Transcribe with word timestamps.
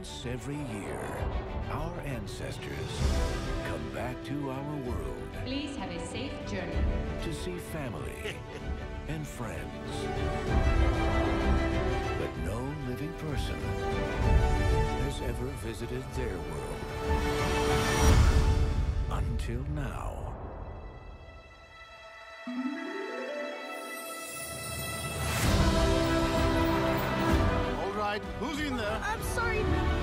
Once 0.00 0.24
every 0.32 0.56
year, 0.56 0.98
our 1.70 1.92
ancestors 2.06 2.90
come 3.68 3.90
back 3.92 4.16
to 4.24 4.48
our 4.48 4.76
world 4.86 5.28
Please 5.44 5.76
have 5.76 5.90
a 5.90 6.06
safe 6.06 6.32
journey. 6.50 6.72
to 7.22 7.34
see 7.34 7.56
family 7.70 8.34
and 9.08 9.26
friends. 9.26 9.92
But 12.18 12.34
no 12.46 12.66
living 12.88 13.12
person 13.28 13.60
has 15.04 15.20
ever 15.20 15.48
visited 15.68 16.02
their 16.14 16.38
world. 16.48 16.80
Until 19.10 19.62
now. 19.74 20.19
I'm 29.02 29.22
sorry. 29.22 29.99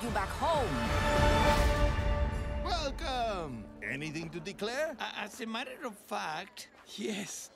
Have 0.00 0.02
to 0.02 0.06
get 0.06 0.08
you 0.08 0.10
back 0.14 0.28
home. 0.28 0.68
Welcome. 2.64 3.64
Anything 3.82 4.30
to 4.30 4.40
declare? 4.40 4.96
A- 5.00 5.20
As 5.20 5.40
a 5.40 5.46
matter 5.46 5.76
of 5.84 5.94
fact, 5.96 6.68
yes. 6.96 7.50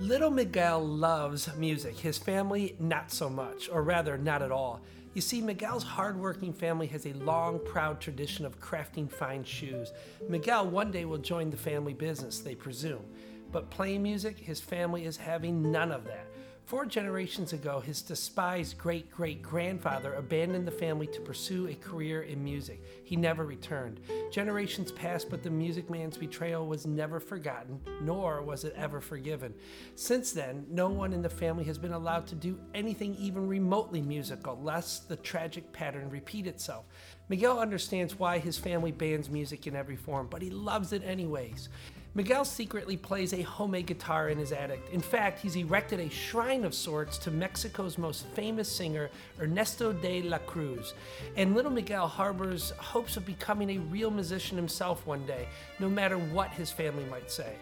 Little 0.00 0.30
Miguel 0.30 0.84
loves 0.86 1.54
music. 1.56 1.98
His 1.98 2.16
family, 2.16 2.74
not 2.78 3.12
so 3.12 3.28
much, 3.28 3.68
or 3.68 3.82
rather, 3.82 4.16
not 4.16 4.40
at 4.42 4.50
all. 4.50 4.80
You 5.12 5.20
see, 5.20 5.42
Miguel's 5.42 5.82
hardworking 5.82 6.52
family 6.52 6.86
has 6.86 7.04
a 7.04 7.12
long, 7.14 7.58
proud 7.66 8.00
tradition 8.00 8.46
of 8.46 8.60
crafting 8.60 9.10
fine 9.10 9.44
shoes. 9.44 9.92
Miguel 10.28 10.68
one 10.68 10.90
day 10.90 11.04
will 11.04 11.18
join 11.18 11.50
the 11.50 11.56
family 11.56 11.92
business, 11.92 12.38
they 12.38 12.54
presume. 12.54 13.04
But 13.52 13.70
playing 13.70 14.02
music, 14.02 14.38
his 14.38 14.60
family 14.60 15.04
is 15.04 15.16
having 15.16 15.70
none 15.72 15.92
of 15.92 16.04
that. 16.04 16.26
Four 16.70 16.86
generations 16.86 17.52
ago, 17.52 17.80
his 17.80 18.00
despised 18.00 18.78
great 18.78 19.10
great 19.10 19.42
grandfather 19.42 20.14
abandoned 20.14 20.68
the 20.68 20.70
family 20.70 21.08
to 21.08 21.20
pursue 21.20 21.66
a 21.66 21.74
career 21.74 22.22
in 22.22 22.44
music. 22.44 22.80
He 23.02 23.16
never 23.16 23.44
returned. 23.44 23.98
Generations 24.30 24.92
passed, 24.92 25.30
but 25.30 25.42
the 25.42 25.50
music 25.50 25.90
man's 25.90 26.16
betrayal 26.16 26.68
was 26.68 26.86
never 26.86 27.18
forgotten, 27.18 27.80
nor 28.02 28.40
was 28.42 28.62
it 28.62 28.72
ever 28.76 29.00
forgiven. 29.00 29.52
Since 29.96 30.30
then, 30.30 30.64
no 30.70 30.88
one 30.88 31.12
in 31.12 31.22
the 31.22 31.28
family 31.28 31.64
has 31.64 31.76
been 31.76 31.92
allowed 31.92 32.28
to 32.28 32.36
do 32.36 32.56
anything 32.72 33.16
even 33.16 33.48
remotely 33.48 34.00
musical, 34.00 34.56
lest 34.62 35.08
the 35.08 35.16
tragic 35.16 35.72
pattern 35.72 36.08
repeat 36.08 36.46
itself. 36.46 36.84
Miguel 37.28 37.58
understands 37.58 38.16
why 38.16 38.38
his 38.38 38.56
family 38.56 38.92
bans 38.92 39.28
music 39.28 39.66
in 39.66 39.74
every 39.74 39.96
form, 39.96 40.28
but 40.30 40.40
he 40.40 40.50
loves 40.50 40.92
it 40.92 41.02
anyways. 41.04 41.68
Miguel 42.14 42.44
secretly 42.44 42.96
plays 42.96 43.32
a 43.32 43.42
homemade 43.42 43.86
guitar 43.86 44.30
in 44.30 44.38
his 44.38 44.50
attic. 44.50 44.82
In 44.90 45.00
fact, 45.00 45.38
he's 45.38 45.54
erected 45.54 46.00
a 46.00 46.08
shrine 46.08 46.64
of 46.64 46.74
sorts 46.74 47.16
to 47.18 47.30
Mexico's 47.30 47.98
most 47.98 48.26
famous 48.28 48.68
singer, 48.68 49.10
Ernesto 49.40 49.92
de 49.92 50.22
la 50.22 50.38
Cruz. 50.38 50.94
And 51.36 51.54
little 51.54 51.70
Miguel 51.70 52.08
harbors 52.08 52.72
hopes 52.78 53.16
of 53.16 53.24
becoming 53.24 53.70
a 53.70 53.78
real 53.78 54.10
musician 54.10 54.56
himself 54.56 55.06
one 55.06 55.24
day, 55.24 55.46
no 55.78 55.88
matter 55.88 56.18
what 56.18 56.50
his 56.50 56.72
family 56.72 57.04
might 57.04 57.30
say. 57.30 57.54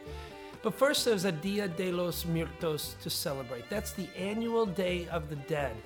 But 0.63 0.73
first, 0.75 1.05
there's 1.05 1.27
a 1.27 1.33
Dia 1.33 1.69
de 1.69 1.93
los 1.93 2.25
Muertos 2.25 2.97
to 3.03 3.11
celebrate. 3.11 3.69
That's 3.69 3.93
the 3.93 4.09
annual 4.17 4.65
Day 4.65 5.07
of 5.09 5.29
the 5.29 5.37
Dead. 5.37 5.77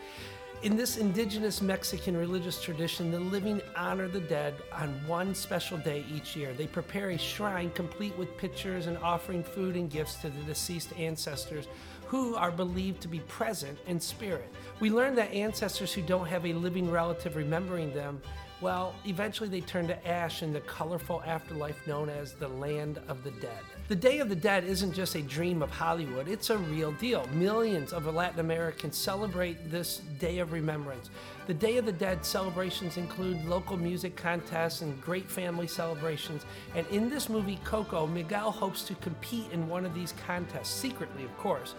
In 0.63 0.77
this 0.77 0.97
indigenous 0.97 1.61
Mexican 1.61 2.17
religious 2.17 2.63
tradition, 2.63 3.11
the 3.11 3.19
living 3.19 3.61
honor 3.75 4.07
the 4.07 4.21
dead 4.21 4.55
on 4.73 4.91
one 5.09 5.35
special 5.35 5.77
day 5.77 6.05
each 6.15 6.37
year. 6.37 6.53
They 6.53 6.69
prepare 6.69 7.11
a 7.11 7.19
shrine 7.19 7.73
complete 7.73 8.17
with 8.17 8.37
pictures 8.37 8.87
and 8.87 8.97
offering 8.99 9.43
food 9.43 9.75
and 9.75 9.91
gifts 9.91 10.15
to 10.21 10.31
the 10.31 10.41
deceased 10.45 10.97
ancestors 10.97 11.67
who 12.07 12.37
are 12.37 12.53
believed 12.53 13.03
to 13.03 13.09
be 13.09 13.19
present 13.21 13.77
in 13.89 13.99
spirit. 13.99 14.49
We 14.79 14.89
learn 14.89 15.17
that 15.17 15.33
ancestors 15.33 15.93
who 15.93 16.03
don't 16.03 16.29
have 16.29 16.47
a 16.47 16.53
living 16.53 16.89
relative 16.89 17.35
remembering 17.35 17.93
them, 17.93 18.23
well, 18.61 18.95
eventually 19.05 19.49
they 19.49 19.63
turn 19.63 19.89
to 19.89 20.07
ash 20.07 20.45
in 20.45 20.53
the 20.53 20.61
colorful 20.61 21.25
afterlife 21.27 21.85
known 21.89 22.09
as 22.09 22.35
the 22.35 22.47
Land 22.47 23.01
of 23.09 23.25
the 23.25 23.33
Dead. 23.33 23.65
The 23.93 23.97
Day 23.97 24.21
of 24.21 24.31
the 24.31 24.35
Dead 24.35 24.65
isn't 24.65 24.95
just 24.95 25.17
a 25.17 25.21
dream 25.21 25.61
of 25.61 25.69
Hollywood, 25.69 26.27
it's 26.27 26.49
a 26.49 26.57
real 26.57 26.93
deal. 26.93 27.29
Millions 27.35 27.93
of 27.93 28.07
Latin 28.07 28.41
Americans 28.41 28.97
celebrate 28.97 29.71
this 29.71 29.99
day 30.19 30.39
of 30.39 30.53
remembrance. 30.53 31.11
The 31.47 31.53
Day 31.53 31.77
of 31.77 31.85
the 31.85 31.93
Dead 31.93 32.25
celebrations 32.25 32.97
include 32.97 33.45
local 33.45 33.77
music 33.77 34.17
contests 34.17 34.81
and 34.81 34.99
great 35.03 35.31
family 35.31 35.67
celebrations. 35.67 36.47
And 36.75 36.87
in 36.87 37.11
this 37.11 37.29
movie, 37.29 37.59
Coco, 37.65 38.07
Miguel 38.07 38.51
hopes 38.51 38.83
to 38.85 38.95
compete 38.95 39.53
in 39.53 39.69
one 39.69 39.85
of 39.85 39.95
these 39.95 40.15
contests, 40.27 40.71
secretly, 40.71 41.25
of 41.25 41.37
course. 41.37 41.75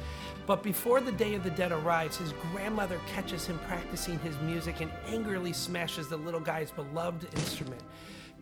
But 0.45 0.62
before 0.62 1.01
the 1.01 1.13
Day 1.13 1.34
of 1.34 1.44
the 1.44 1.50
Dead 1.50 1.72
arrives, 1.72 2.18
his 2.18 2.31
grandmother 2.51 3.00
catches 3.12 3.47
him 3.47 3.57
practicing 3.68 4.19
his 4.19 4.38
music 4.41 4.81
and 4.81 4.91
angrily 5.07 5.51
smashes 5.51 6.09
the 6.09 6.18
little 6.18 6.40
guy's 6.40 6.69
beloved 6.69 7.25
instrument. 7.35 7.81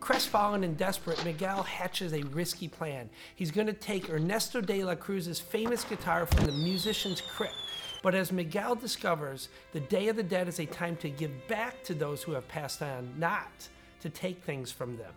Crestfallen 0.02 0.64
and 0.64 0.76
desperate, 0.76 1.24
Miguel 1.24 1.62
hatches 1.62 2.12
a 2.12 2.24
risky 2.24 2.66
plan. 2.66 3.08
He's 3.36 3.52
going 3.52 3.68
to 3.68 3.72
take 3.72 4.10
Ernesto 4.10 4.60
de 4.60 4.82
la 4.82 4.96
Cruz's 4.96 5.38
famous 5.38 5.84
guitar 5.84 6.26
from 6.26 6.44
the 6.44 6.50
musician's 6.50 7.20
crypt. 7.20 7.54
But 8.02 8.16
as 8.16 8.32
Miguel 8.32 8.74
discovers, 8.74 9.48
the 9.70 9.78
Day 9.78 10.08
of 10.08 10.16
the 10.16 10.24
Dead 10.24 10.48
is 10.48 10.58
a 10.58 10.66
time 10.66 10.96
to 10.96 11.08
give 11.08 11.30
back 11.46 11.84
to 11.84 11.94
those 11.94 12.20
who 12.20 12.32
have 12.32 12.48
passed 12.48 12.82
on, 12.82 13.14
not 13.16 13.68
to 14.00 14.10
take 14.10 14.42
things 14.42 14.72
from 14.72 14.96
them. 14.96 15.12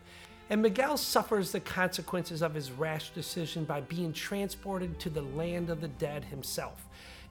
And 0.51 0.61
Miguel 0.61 0.97
suffers 0.97 1.51
the 1.51 1.61
consequences 1.61 2.43
of 2.43 2.53
his 2.53 2.71
rash 2.71 3.09
decision 3.09 3.65
by 3.65 3.81
being 3.81 4.13
transported 4.13 4.99
to 4.99 5.09
the 5.09 5.23
land 5.23 5.71
of 5.71 5.81
the 5.81 5.87
dead 5.87 6.25
himself. 6.25 6.84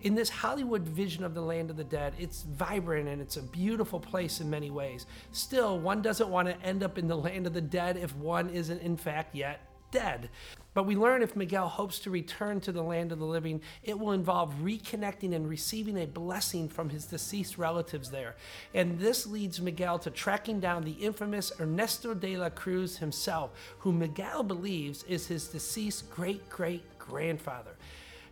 In 0.05 0.15
this 0.15 0.29
Hollywood 0.29 0.83
vision 0.83 1.25
of 1.25 1.33
the 1.33 1.41
land 1.41 1.71
of 1.71 1.79
the 1.79 1.85
dead, 1.85 2.13
it's 2.19 2.43
vibrant 2.43 3.09
and 3.09 3.23
it's 3.23 3.39
a 3.39 3.43
beautiful 3.43 3.99
place 3.99 4.39
in 4.39 4.51
many 4.51 4.71
ways. 4.71 5.07
Still, 5.33 5.79
one 5.79 6.03
doesn't 6.03 6.29
want 6.29 6.47
to 6.47 6.61
end 6.63 6.83
up 6.83 6.99
in 6.99 7.09
the 7.09 7.17
land 7.17 7.47
of 7.47 7.55
the 7.55 7.63
dead 7.63 7.97
if 7.97 8.15
one 8.17 8.51
isn't, 8.51 8.83
in 8.83 8.99
fact, 8.99 9.35
yet 9.35 9.61
dead. 9.91 10.29
But 10.75 10.85
we 10.85 10.95
learn 10.95 11.23
if 11.23 11.37
Miguel 11.37 11.69
hopes 11.69 12.01
to 12.01 12.11
return 12.11 12.61
to 12.63 12.73
the 12.73 12.83
land 12.83 13.13
of 13.13 13.19
the 13.19 13.25
living, 13.25 13.63
it 13.83 13.99
will 13.99 14.13
involve 14.13 14.53
reconnecting 14.57 15.35
and 15.35 15.49
receiving 15.49 15.97
a 15.97 16.07
blessing 16.07 16.69
from 16.69 16.91
his 16.91 17.07
deceased 17.07 17.57
relatives 17.57 18.11
there. 18.11 18.35
And 18.75 18.99
this 18.99 19.25
leads 19.25 19.59
Miguel 19.59 19.99
to 20.01 20.11
tracking 20.11 20.61
down 20.61 20.85
the 20.85 20.93
infamous 20.93 21.51
Ernesto 21.59 22.13
de 22.13 22.37
la 22.37 22.51
Cruz 22.51 22.99
himself, 22.99 23.53
who 23.79 23.93
Miguel 23.93 24.43
believes 24.43 25.03
is 25.05 25.29
his 25.29 25.47
deceased 25.47 26.11
great 26.11 26.51
great 26.51 26.83
grandfather. 26.99 27.77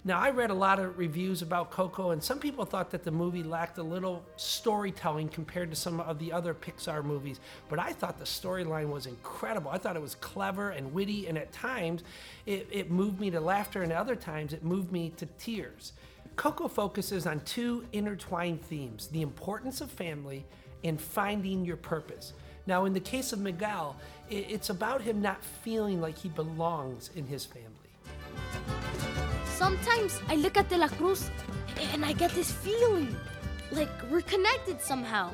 Now, 0.05 0.19
I 0.19 0.31
read 0.31 0.51
a 0.51 0.55
lot 0.55 0.81
of 0.81 0.99
reviews 0.99 1.43
about 1.43 1.71
Coco, 1.71 2.11
and 2.11 2.23
some 2.23 2.41
people 2.41 2.65
thought 2.65 2.91
that 2.91 3.05
the 3.05 3.13
movie 3.13 3.45
lacked 3.45 3.79
a 3.79 3.85
little 3.85 4.25
storytelling 4.35 5.29
compared 5.29 5.71
to 5.71 5.77
some 5.77 6.01
of 6.01 6.19
the 6.19 6.33
other 6.33 6.55
Pixar 6.55 7.05
movies, 7.05 7.39
but 7.69 7.79
I 7.79 7.93
thought 7.93 8.19
the 8.19 8.25
storyline 8.25 8.89
was 8.89 9.07
incredible. 9.07 9.71
I 9.71 9.79
thought 9.79 9.95
it 9.95 10.03
was 10.03 10.17
clever 10.17 10.71
and 10.71 10.93
witty, 10.93 11.29
and 11.29 11.39
at 11.39 11.53
times 11.53 12.03
it, 12.47 12.67
it 12.73 12.91
moved 12.91 13.21
me 13.21 13.31
to 13.31 13.41
laughter, 13.41 13.85
and 13.85 13.93
other 13.93 14.17
times 14.17 14.53
it 14.53 14.65
moved 14.65 14.91
me 14.91 15.13
to 15.19 15.27
tears. 15.39 15.93
Coco 16.35 16.67
focuses 16.67 17.25
on 17.25 17.39
two 17.41 17.85
intertwined 17.93 18.61
themes 18.63 19.07
the 19.07 19.23
importance 19.23 19.81
of 19.81 19.89
family 19.89 20.45
and 20.83 21.01
finding 21.01 21.65
your 21.65 21.77
purpose. 21.77 22.33
Now, 22.67 22.87
in 22.87 22.93
the 22.93 23.01
case 23.01 23.33
of 23.33 23.39
Miguel, 23.39 23.97
it's 24.29 24.71
about 24.71 25.03
him 25.03 25.23
not 25.23 25.45
feeling 25.45 26.01
like 26.01 26.19
he 26.19 26.29
belongs 26.29 27.11
in 27.15 27.27
his 27.27 27.45
family. 27.45 27.69
Sometimes 29.57 30.21
I 30.29 30.37
look 30.37 30.57
at 30.57 30.69
De 30.69 30.77
La 30.77 30.89
Cruz 30.89 31.31
and 31.93 32.05
I 32.05 32.13
get 32.13 32.31
this 32.33 32.51
feeling 32.51 33.15
like 33.71 33.91
we're 34.11 34.23
connected 34.23 34.81
somehow. 34.81 35.31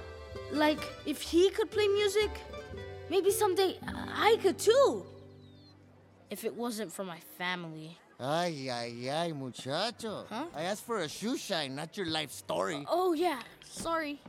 Like 0.52 0.80
if 1.06 1.22
he 1.22 1.50
could 1.50 1.70
play 1.70 1.86
music, 1.88 2.30
maybe 3.10 3.30
someday 3.30 3.78
I 3.86 4.38
could 4.42 4.58
too. 4.58 5.06
If 6.30 6.44
it 6.44 6.54
wasn't 6.54 6.92
for 6.92 7.04
my 7.04 7.18
family. 7.38 7.96
Ay, 8.20 8.68
ay, 8.70 9.10
ay, 9.10 9.32
muchacho. 9.32 10.26
Huh? 10.28 10.46
I 10.54 10.64
asked 10.64 10.84
for 10.84 10.98
a 10.98 11.08
shoe 11.08 11.36
shine, 11.38 11.76
not 11.76 11.96
your 11.96 12.06
life 12.06 12.32
story. 12.32 12.84
Oh, 12.90 13.12
yeah, 13.12 13.40
sorry. 13.64 14.20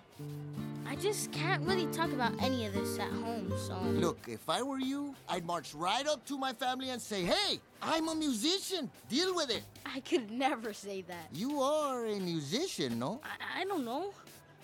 I 0.89 0.95
just 0.95 1.31
can't 1.31 1.61
really 1.67 1.85
talk 1.87 2.11
about 2.13 2.33
any 2.41 2.65
of 2.65 2.73
this 2.73 2.97
at 2.97 3.11
home, 3.11 3.53
so. 3.67 3.77
Look, 3.93 4.25
if 4.27 4.49
I 4.49 4.63
were 4.63 4.79
you, 4.79 5.13
I'd 5.29 5.45
march 5.45 5.75
right 5.75 6.07
up 6.07 6.25
to 6.25 6.35
my 6.35 6.51
family 6.51 6.89
and 6.89 6.99
say, 6.99 7.21
hey, 7.21 7.59
I'm 7.79 8.07
a 8.07 8.15
musician. 8.15 8.89
Deal 9.07 9.35
with 9.35 9.51
it. 9.51 9.61
I 9.85 9.99
could 9.99 10.31
never 10.31 10.73
say 10.73 11.03
that. 11.03 11.27
You 11.31 11.61
are 11.61 12.07
a 12.07 12.19
musician, 12.19 12.97
no? 12.97 13.21
I, 13.23 13.61
I 13.61 13.65
don't 13.65 13.85
know. 13.85 14.11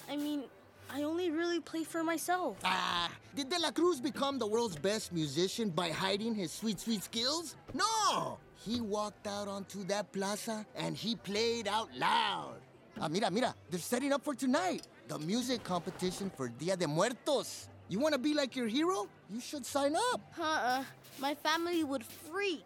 I 0.10 0.18
mean, 0.18 0.46
I 0.92 1.04
only 1.04 1.30
really 1.30 1.60
play 1.60 1.84
for 1.84 2.04
myself. 2.04 2.58
Ah, 2.64 3.12
did 3.36 3.50
De 3.50 3.60
La 3.60 3.70
Cruz 3.70 4.02
become 4.02 4.40
the 4.40 4.48
world's 4.48 4.78
best 4.78 5.14
musician 5.14 5.70
by 5.70 5.90
hiding 5.90 6.34
his 6.34 6.52
sweet, 6.52 6.80
sweet 6.80 7.04
skills? 7.04 7.56
No! 7.76 8.40
He 8.66 8.82
walked 8.82 9.28
out 9.28 9.48
onto 9.48 9.84
that 9.84 10.12
plaza 10.12 10.66
and 10.76 10.98
he 10.98 11.18
played 11.18 11.68
out 11.68 11.90
loud. 11.96 12.56
Ah, 13.00 13.10
mira, 13.10 13.30
mira, 13.30 13.54
they're 13.70 13.80
setting 13.80 14.12
up 14.12 14.24
for 14.24 14.34
tonight. 14.34 14.88
The 15.08 15.20
music 15.20 15.64
competition 15.64 16.32
for 16.36 16.50
Dia 16.50 16.76
de 16.76 16.88
Muertos. 16.88 17.68
You 17.90 18.00
want 18.00 18.14
to 18.14 18.20
be 18.20 18.34
like 18.34 18.56
your 18.56 18.68
hero? 18.68 19.08
You 19.30 19.40
should 19.40 19.66
sign 19.66 19.96
up. 19.96 20.22
Uh-uh. 20.40 20.84
My 21.20 21.36
family 21.36 21.84
would 21.84 22.04
freak. 22.04 22.66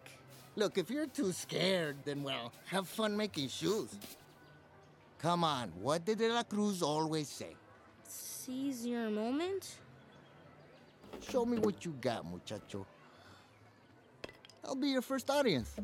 Look, 0.56 0.78
if 0.78 0.90
you're 0.90 1.06
too 1.06 1.32
scared, 1.32 1.96
then 2.04 2.22
well, 2.22 2.52
have 2.66 2.88
fun 2.88 3.16
making 3.16 3.48
shoes. 3.48 3.90
Come 5.18 5.44
on, 5.44 5.70
what 5.80 6.04
did 6.06 6.18
De 6.18 6.28
La 6.32 6.42
Cruz 6.42 6.82
always 6.82 7.28
say? 7.28 7.54
Seize 8.08 8.86
your 8.86 9.10
moment? 9.10 9.76
Show 11.28 11.44
me 11.44 11.58
what 11.58 11.84
you 11.84 11.94
got, 12.00 12.24
muchacho. 12.24 12.86
I'll 14.64 14.74
be 14.74 14.88
your 14.88 15.02
first 15.02 15.28
audience. 15.28 15.76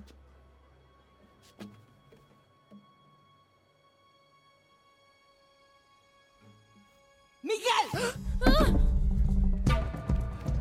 Miguel! 7.46 8.12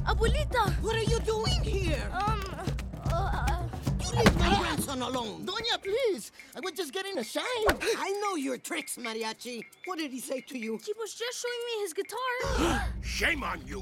Abuelita! 0.06 0.64
What 0.84 0.96
are 0.96 1.02
you 1.14 1.20
doing 1.22 1.62
here? 1.64 2.08
Um, 2.14 2.44
uh, 3.12 3.64
You 4.00 4.10
leave 4.20 4.38
my 4.40 4.56
grandson 4.60 5.02
alone. 5.02 5.46
Doña, 5.48 5.82
please. 5.82 6.32
I 6.56 6.60
was 6.60 6.74
just 6.74 6.94
getting 6.94 7.18
a 7.18 7.24
shine. 7.24 7.44
I 8.08 8.12
know 8.22 8.36
your 8.36 8.58
tricks, 8.60 8.98
Mariachi. 8.98 9.64
What 9.86 9.98
did 9.98 10.12
he 10.12 10.20
say 10.20 10.42
to 10.42 10.58
you? 10.60 10.78
he 10.86 10.94
was 11.00 11.16
just 11.16 11.42
showing 11.42 11.64
me 11.70 11.74
his 11.82 11.94
guitar. 11.94 12.88
Shame 13.02 13.44
on 13.44 13.62
you. 13.66 13.82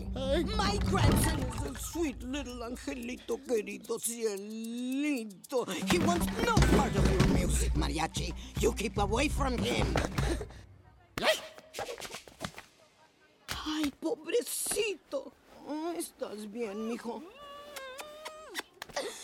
My 0.55 0.77
grandson 0.89 1.39
is 1.39 1.61
a 1.71 1.75
sweet 1.79 2.23
little 2.23 2.59
angelito 2.69 3.37
querido 3.45 3.99
cielito. 3.99 5.67
He 5.91 5.99
wants 5.99 6.25
no 6.45 6.55
part 6.77 6.95
of 6.95 7.03
your 7.11 7.27
music, 7.37 7.73
Mariachi. 7.73 8.33
You 8.61 8.71
keep 8.71 8.97
away 8.97 9.27
from 9.27 9.57
him. 9.57 9.93
Ay, 13.65 13.91
pobrecito. 14.01 15.33
Estás 15.95 16.51
bien, 16.51 16.87
mijo. 16.87 17.21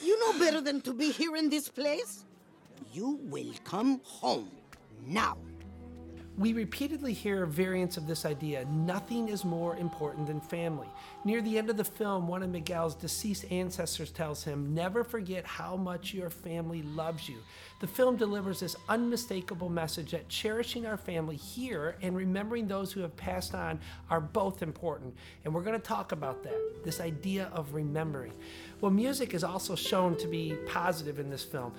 You 0.02 0.20
know 0.20 0.40
better 0.40 0.62
than 0.62 0.82
to 0.82 0.94
be 0.94 1.12
here 1.12 1.36
in 1.36 1.50
this 1.50 1.68
place. 1.68 2.24
You 2.94 3.20
will 3.24 3.54
come 3.64 4.00
home 4.04 4.50
now. 5.06 5.38
We 6.38 6.54
repeatedly 6.54 7.12
hear 7.12 7.46
variants 7.46 7.98
of 7.98 8.08
this 8.08 8.26
idea 8.26 8.64
nothing 8.64 9.28
is 9.28 9.44
more 9.44 9.76
important 9.76 10.28
than 10.28 10.40
family. 10.40 10.88
Near 11.26 11.42
the 11.42 11.58
end 11.58 11.70
of 11.70 11.76
the 11.76 11.84
film, 11.84 12.30
one 12.30 12.42
of 12.42 12.50
Miguel's 12.50 12.96
deceased 12.96 13.44
ancestors 13.52 14.10
tells 14.10 14.42
him, 14.42 14.74
Never 14.74 15.04
forget 15.04 15.46
how 15.46 15.76
much 15.76 16.14
your 16.14 16.30
family 16.30 16.82
loves 16.82 17.28
you. 17.28 17.40
The 17.80 17.88
film 17.88 18.18
delivers 18.18 18.60
this 18.60 18.76
unmistakable 18.90 19.70
message 19.70 20.12
that 20.12 20.28
cherishing 20.28 20.86
our 20.86 20.98
family 20.98 21.38
here 21.38 21.96
and 22.02 22.14
remembering 22.14 22.68
those 22.68 22.92
who 22.92 23.00
have 23.00 23.16
passed 23.16 23.56
on 23.56 23.80
are 24.10 24.20
both 24.20 24.62
important. 24.62 25.16
And 25.46 25.54
we're 25.54 25.64
going 25.64 25.80
to 25.80 25.88
talk 25.88 26.12
about 26.12 26.44
that 26.44 26.84
this 26.84 27.00
idea 27.00 27.50
of 27.54 27.74
remembering. 27.74 28.34
Well, 28.80 28.92
music 28.92 29.34
is 29.34 29.44
also 29.44 29.76
shown 29.76 30.16
to 30.18 30.28
be 30.28 30.56
positive 30.66 31.20
in 31.20 31.30
this 31.30 31.44
film. 31.44 31.74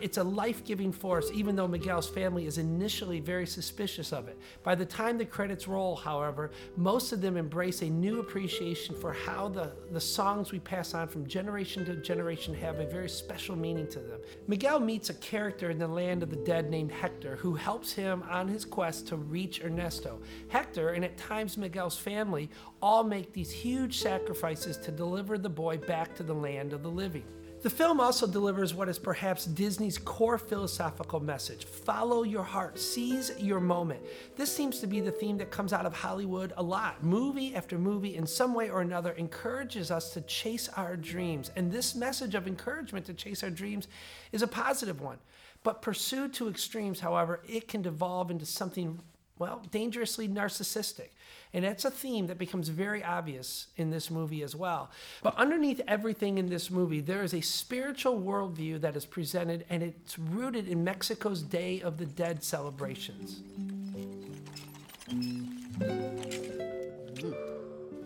It's 0.00 0.18
a 0.18 0.24
life 0.24 0.64
giving 0.64 0.92
force, 0.92 1.30
even 1.34 1.56
though 1.56 1.66
Miguel's 1.66 2.08
family 2.08 2.46
is 2.46 2.58
initially 2.58 3.18
very 3.18 3.46
suspicious 3.46 4.12
of 4.12 4.28
it. 4.28 4.38
By 4.62 4.74
the 4.76 4.86
time 4.86 5.18
the 5.18 5.24
credits 5.24 5.66
roll, 5.66 5.96
however, 5.96 6.52
most 6.76 7.12
of 7.12 7.20
them 7.20 7.36
embrace 7.36 7.82
a 7.82 7.86
new 7.86 8.20
appreciation 8.20 8.94
for 8.94 9.12
how 9.12 9.48
the, 9.48 9.72
the 9.90 10.00
songs 10.00 10.52
we 10.52 10.60
pass 10.60 10.94
on 10.94 11.08
from 11.08 11.26
generation 11.26 11.84
to 11.86 11.96
generation 11.96 12.54
have 12.54 12.78
a 12.78 12.86
very 12.86 13.08
special 13.08 13.56
meaning 13.56 13.88
to 13.88 13.98
them. 13.98 14.20
Miguel 14.46 14.78
meets 14.78 15.10
a 15.10 15.14
character 15.14 15.43
in 15.48 15.78
the 15.78 15.86
land 15.86 16.22
of 16.22 16.30
the 16.30 16.36
dead 16.36 16.70
named 16.70 16.90
Hector 16.90 17.36
who 17.36 17.54
helps 17.54 17.92
him 17.92 18.24
on 18.30 18.48
his 18.48 18.64
quest 18.64 19.06
to 19.08 19.16
reach 19.16 19.62
Ernesto. 19.62 20.20
Hector, 20.48 20.90
and 20.90 21.04
at 21.04 21.18
times 21.18 21.58
Miguel's 21.58 21.98
family, 21.98 22.48
all 22.80 23.04
make 23.04 23.32
these 23.32 23.50
huge 23.50 23.98
sacrifices 23.98 24.76
to 24.78 24.90
deliver 24.90 25.36
the 25.36 25.48
boy 25.48 25.76
back 25.76 26.14
to 26.16 26.22
the 26.22 26.34
land 26.34 26.72
of 26.72 26.82
the 26.82 26.90
living. 26.90 27.24
The 27.64 27.70
film 27.70 27.98
also 27.98 28.26
delivers 28.26 28.74
what 28.74 28.90
is 28.90 28.98
perhaps 28.98 29.46
Disney's 29.46 29.96
core 29.96 30.36
philosophical 30.36 31.18
message 31.18 31.64
follow 31.64 32.22
your 32.22 32.42
heart, 32.42 32.78
seize 32.78 33.32
your 33.38 33.58
moment. 33.58 34.02
This 34.36 34.54
seems 34.54 34.80
to 34.80 34.86
be 34.86 35.00
the 35.00 35.10
theme 35.10 35.38
that 35.38 35.50
comes 35.50 35.72
out 35.72 35.86
of 35.86 35.94
Hollywood 35.94 36.52
a 36.58 36.62
lot. 36.62 37.02
Movie 37.02 37.54
after 37.54 37.78
movie, 37.78 38.16
in 38.16 38.26
some 38.26 38.52
way 38.52 38.68
or 38.68 38.82
another, 38.82 39.12
encourages 39.12 39.90
us 39.90 40.12
to 40.12 40.20
chase 40.20 40.68
our 40.76 40.94
dreams. 40.94 41.52
And 41.56 41.72
this 41.72 41.94
message 41.94 42.34
of 42.34 42.46
encouragement 42.46 43.06
to 43.06 43.14
chase 43.14 43.42
our 43.42 43.48
dreams 43.48 43.88
is 44.30 44.42
a 44.42 44.46
positive 44.46 45.00
one. 45.00 45.16
But 45.62 45.80
pursued 45.80 46.34
to 46.34 46.50
extremes, 46.50 47.00
however, 47.00 47.40
it 47.48 47.66
can 47.66 47.80
devolve 47.80 48.30
into 48.30 48.44
something 48.44 49.00
well, 49.38 49.62
dangerously 49.70 50.28
narcissistic. 50.28 51.08
And 51.52 51.64
that's 51.64 51.84
a 51.84 51.90
theme 51.90 52.28
that 52.28 52.38
becomes 52.38 52.68
very 52.68 53.02
obvious 53.02 53.66
in 53.76 53.90
this 53.90 54.10
movie 54.10 54.42
as 54.42 54.54
well. 54.54 54.90
But 55.22 55.36
underneath 55.36 55.80
everything 55.88 56.38
in 56.38 56.48
this 56.48 56.70
movie, 56.70 57.00
there 57.00 57.22
is 57.22 57.34
a 57.34 57.40
spiritual 57.40 58.20
worldview 58.20 58.80
that 58.82 58.96
is 58.96 59.04
presented, 59.04 59.64
and 59.70 59.82
it's 59.82 60.18
rooted 60.18 60.68
in 60.68 60.84
Mexico's 60.84 61.42
Day 61.42 61.80
of 61.80 61.98
the 61.98 62.06
Dead 62.06 62.44
celebrations. 62.44 63.42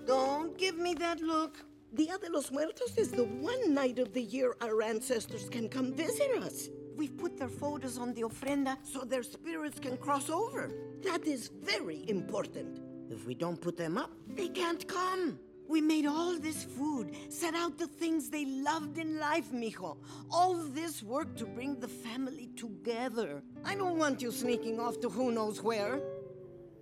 Don't 0.06 0.56
give 0.56 0.78
me 0.78 0.94
that 0.94 1.20
look. 1.20 1.62
Dia 1.94 2.18
de 2.18 2.30
los 2.30 2.50
Muertos 2.50 2.96
is 2.96 3.10
the 3.10 3.24
one 3.24 3.74
night 3.74 3.98
of 3.98 4.12
the 4.12 4.22
year 4.22 4.56
our 4.60 4.82
ancestors 4.82 5.48
can 5.48 5.68
come 5.68 5.92
visit 5.92 6.30
us. 6.42 6.68
We've 6.98 7.16
put 7.16 7.38
their 7.38 7.48
photos 7.48 7.96
on 7.96 8.12
the 8.12 8.22
ofrenda 8.22 8.76
so 8.82 9.04
their 9.04 9.22
spirits 9.22 9.78
can 9.78 9.96
cross 9.98 10.28
over. 10.28 10.72
That 11.04 11.28
is 11.28 11.48
very 11.62 12.04
important. 12.08 12.80
If 13.08 13.24
we 13.24 13.34
don't 13.34 13.60
put 13.60 13.76
them 13.76 13.96
up, 13.96 14.10
they 14.34 14.48
can't 14.48 14.86
come. 14.88 15.38
We 15.68 15.80
made 15.80 16.06
all 16.06 16.36
this 16.36 16.64
food, 16.64 17.14
set 17.28 17.54
out 17.54 17.78
the 17.78 17.86
things 17.86 18.30
they 18.30 18.46
loved 18.46 18.98
in 18.98 19.20
life, 19.20 19.52
mijo. 19.52 19.98
All 20.28 20.54
this 20.54 21.00
work 21.00 21.36
to 21.36 21.46
bring 21.46 21.78
the 21.78 21.86
family 21.86 22.50
together. 22.56 23.44
I 23.64 23.76
don't 23.76 23.96
want 23.96 24.20
you 24.20 24.32
sneaking 24.32 24.80
off 24.80 24.98
to 25.02 25.08
who 25.08 25.30
knows 25.30 25.62
where. 25.62 26.00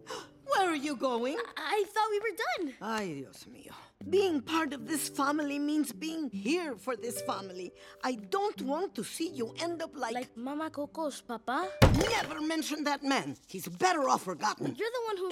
Where 0.47 0.69
are 0.71 0.83
you 0.89 0.97
going? 0.97 1.37
I 1.59 1.85
thought 1.93 2.11
we 2.11 2.21
were 2.21 2.37
done. 2.47 2.75
Ay, 2.81 3.07
Dios 3.19 3.45
mío. 3.53 3.75
Being 4.09 4.41
part 4.41 4.73
of 4.73 4.87
this 4.87 5.09
family 5.09 5.59
means 5.59 5.93
being 5.93 6.31
here 6.31 6.77
for 6.77 6.97
this 6.97 7.21
family. 7.23 7.73
I 8.05 8.15
don't 8.15 8.61
want 8.63 8.95
to 8.95 9.03
see 9.03 9.31
you 9.31 9.55
end 9.61 9.83
up 9.83 9.97
like. 9.97 10.15
Like 10.15 10.37
Mama 10.37 10.71
Coco's 10.71 11.21
papa? 11.21 11.69
Never 12.11 12.41
mention 12.41 12.85
that 12.85 13.03
man. 13.03 13.37
He's 13.49 13.67
better 13.67 14.09
off 14.09 14.23
forgotten. 14.23 14.77
You're 14.77 14.91
the 14.91 15.03
one 15.07 15.17
who. 15.17 15.31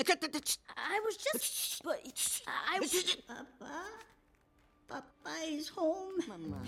I 0.77 1.01
was 1.05 1.17
just. 1.17 1.83
But 1.85 2.01
I. 2.47 2.81
Was. 2.81 3.17
Papa? 3.29 3.83
Papa 4.89 5.35
is 5.49 5.69
home. 5.69 6.21
Mamá, 6.29 6.63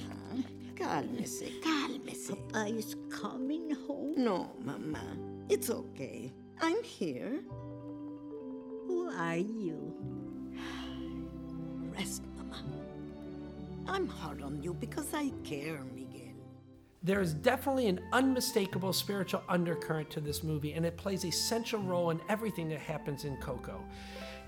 cálmese, 0.74 1.60
cálmese. 1.60 2.34
Papa 2.52 2.66
is 2.68 2.96
coming 3.10 3.74
home. 3.86 4.14
No, 4.16 4.52
Mamá. 4.64 5.02
It's 5.50 5.70
okay. 5.70 6.32
I'm 6.60 6.82
here. 6.82 7.40
Who 8.86 9.10
are 9.10 9.36
you? 9.36 10.15
Rest, 11.96 12.22
Mama. 12.36 12.62
I'm 13.88 14.08
hard 14.08 14.42
on 14.42 14.62
you 14.62 14.74
because 14.74 15.14
I 15.14 15.30
care, 15.44 15.80
Miguel. 15.94 16.34
There 17.02 17.20
is 17.20 17.34
definitely 17.34 17.86
an 17.86 18.00
unmistakable 18.12 18.92
spiritual 18.92 19.42
undercurrent 19.48 20.10
to 20.10 20.20
this 20.20 20.42
movie, 20.42 20.72
and 20.74 20.84
it 20.84 20.96
plays 20.96 21.24
a 21.24 21.30
central 21.30 21.82
role 21.82 22.10
in 22.10 22.20
everything 22.28 22.68
that 22.70 22.80
happens 22.80 23.24
in 23.24 23.36
Coco. 23.36 23.82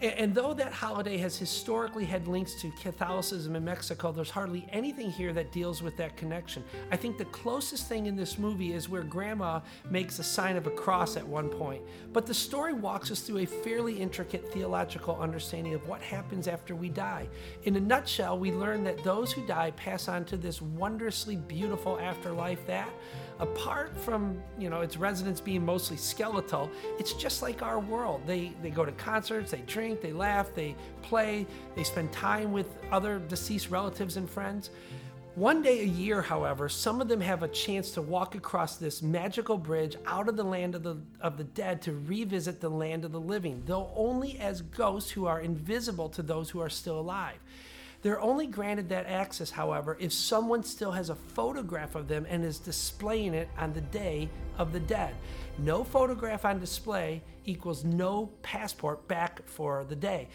And 0.01 0.33
though 0.33 0.55
that 0.55 0.73
holiday 0.73 1.17
has 1.19 1.37
historically 1.37 2.05
had 2.05 2.29
links 2.29 2.55
to 2.61 2.71
Catholicism 2.81 3.57
in 3.57 3.65
Mexico, 3.65 4.13
there's 4.13 4.31
hardly 4.31 4.65
anything 4.71 5.11
here 5.11 5.33
that 5.33 5.51
deals 5.51 5.83
with 5.83 5.97
that 5.97 6.17
connection. 6.17 6.63
I 6.93 6.97
think 6.97 7.19
the 7.19 7.25
closest 7.27 7.89
thing 7.89 8.07
in 8.07 8.15
this 8.15 8.39
movie 8.39 8.73
is 8.75 8.89
where 8.89 9.03
Grandma 9.03 9.61
makes 9.91 10.21
a 10.21 10.23
sign 10.23 10.57
of 10.57 10.69
a 10.69 10.71
cross 10.71 11.17
at 11.17 11.27
one 11.27 11.49
point. 11.49 11.83
But 12.13 12.27
the 12.27 12.35
story 12.35 12.75
walks 12.75 13.11
us 13.11 13.21
through 13.21 13.39
a 13.39 13.47
fairly 13.47 13.99
intricate 13.99 14.53
theological 14.53 15.19
understanding 15.21 15.75
of 15.75 15.89
what 15.89 16.01
happens 16.01 16.47
after 16.47 16.77
we 16.77 16.91
die. 16.91 17.29
In 17.65 17.75
a 17.75 17.81
nutshell, 17.81 18.39
we 18.39 18.53
learn 18.53 18.85
that 18.85 19.03
those 19.03 19.33
who 19.33 19.45
die 19.47 19.73
pass 19.73 20.07
on 20.07 20.25
to 20.27 20.37
this 20.37 20.63
wondrously 20.63 21.35
beautiful 21.35 21.99
afterlife 21.99 22.65
that, 22.69 22.91
Apart 23.41 23.97
from, 23.97 24.43
you 24.59 24.69
know, 24.69 24.81
its 24.81 24.97
residents 24.97 25.41
being 25.41 25.65
mostly 25.65 25.97
skeletal, 25.97 26.71
it's 26.99 27.13
just 27.13 27.41
like 27.41 27.63
our 27.63 27.79
world. 27.79 28.23
They 28.27 28.53
they 28.63 28.71
go 28.71 28.85
to 28.85 28.93
concerts, 28.93 29.53
they 29.53 29.63
drink, 29.67 30.01
they 30.01 30.13
laugh, 30.13 30.53
they 30.55 30.75
play, 31.03 31.47
they 31.77 31.85
spend 31.85 32.13
time 32.13 32.53
with 32.53 32.67
other 32.91 33.21
deceased 33.21 33.71
relatives 33.71 34.17
and 34.17 34.29
friends. 34.29 34.71
One 35.39 35.63
day 35.63 35.83
a 35.83 35.85
year, 35.85 36.21
however, 36.21 36.69
some 36.69 37.01
of 37.01 37.07
them 37.07 37.21
have 37.21 37.45
a 37.45 37.49
chance 37.49 37.93
to 37.93 38.03
walk 38.03 38.35
across 38.35 38.75
this 38.75 39.03
magical 39.03 39.57
bridge 39.57 39.95
out 40.05 40.29
of 40.29 40.37
the 40.37 40.43
land 40.43 40.75
of 40.75 40.83
the, 40.83 40.97
of 41.21 41.37
the 41.37 41.45
dead 41.45 41.81
to 41.83 41.93
revisit 41.93 42.61
the 42.61 42.69
land 42.69 43.05
of 43.05 43.13
the 43.13 43.21
living, 43.21 43.63
though 43.65 43.93
only 43.95 44.37
as 44.41 44.63
ghosts 44.63 45.13
who 45.13 45.27
are 45.27 45.39
invisible 45.39 46.09
to 46.09 46.23
those 46.23 46.51
who 46.51 46.61
are 46.61 46.69
still 46.69 46.99
alive. 46.99 47.39
They're 48.03 48.21
only 48.21 48.47
granted 48.47 48.89
that 48.91 49.07
access, 49.07 49.51
however, 49.51 49.97
if 49.99 50.13
someone 50.13 50.63
still 50.63 50.93
has 50.93 51.11
a 51.11 51.17
photograph 51.17 51.97
of 51.97 52.07
them 52.07 52.27
and 52.29 52.45
is 52.45 52.59
displaying 52.59 53.35
it 53.35 53.49
on 53.59 53.73
the 53.73 53.81
day 53.81 54.29
of 54.57 54.73
the 54.73 54.81
dead. 54.81 55.15
No 55.59 55.83
photograph 55.83 56.45
on 56.45 56.61
display 56.61 57.23
equals 57.45 57.83
no 57.85 58.31
passport 58.43 59.09
back 59.09 59.43
for 59.47 59.85
the 59.89 59.97
day. 59.97 60.29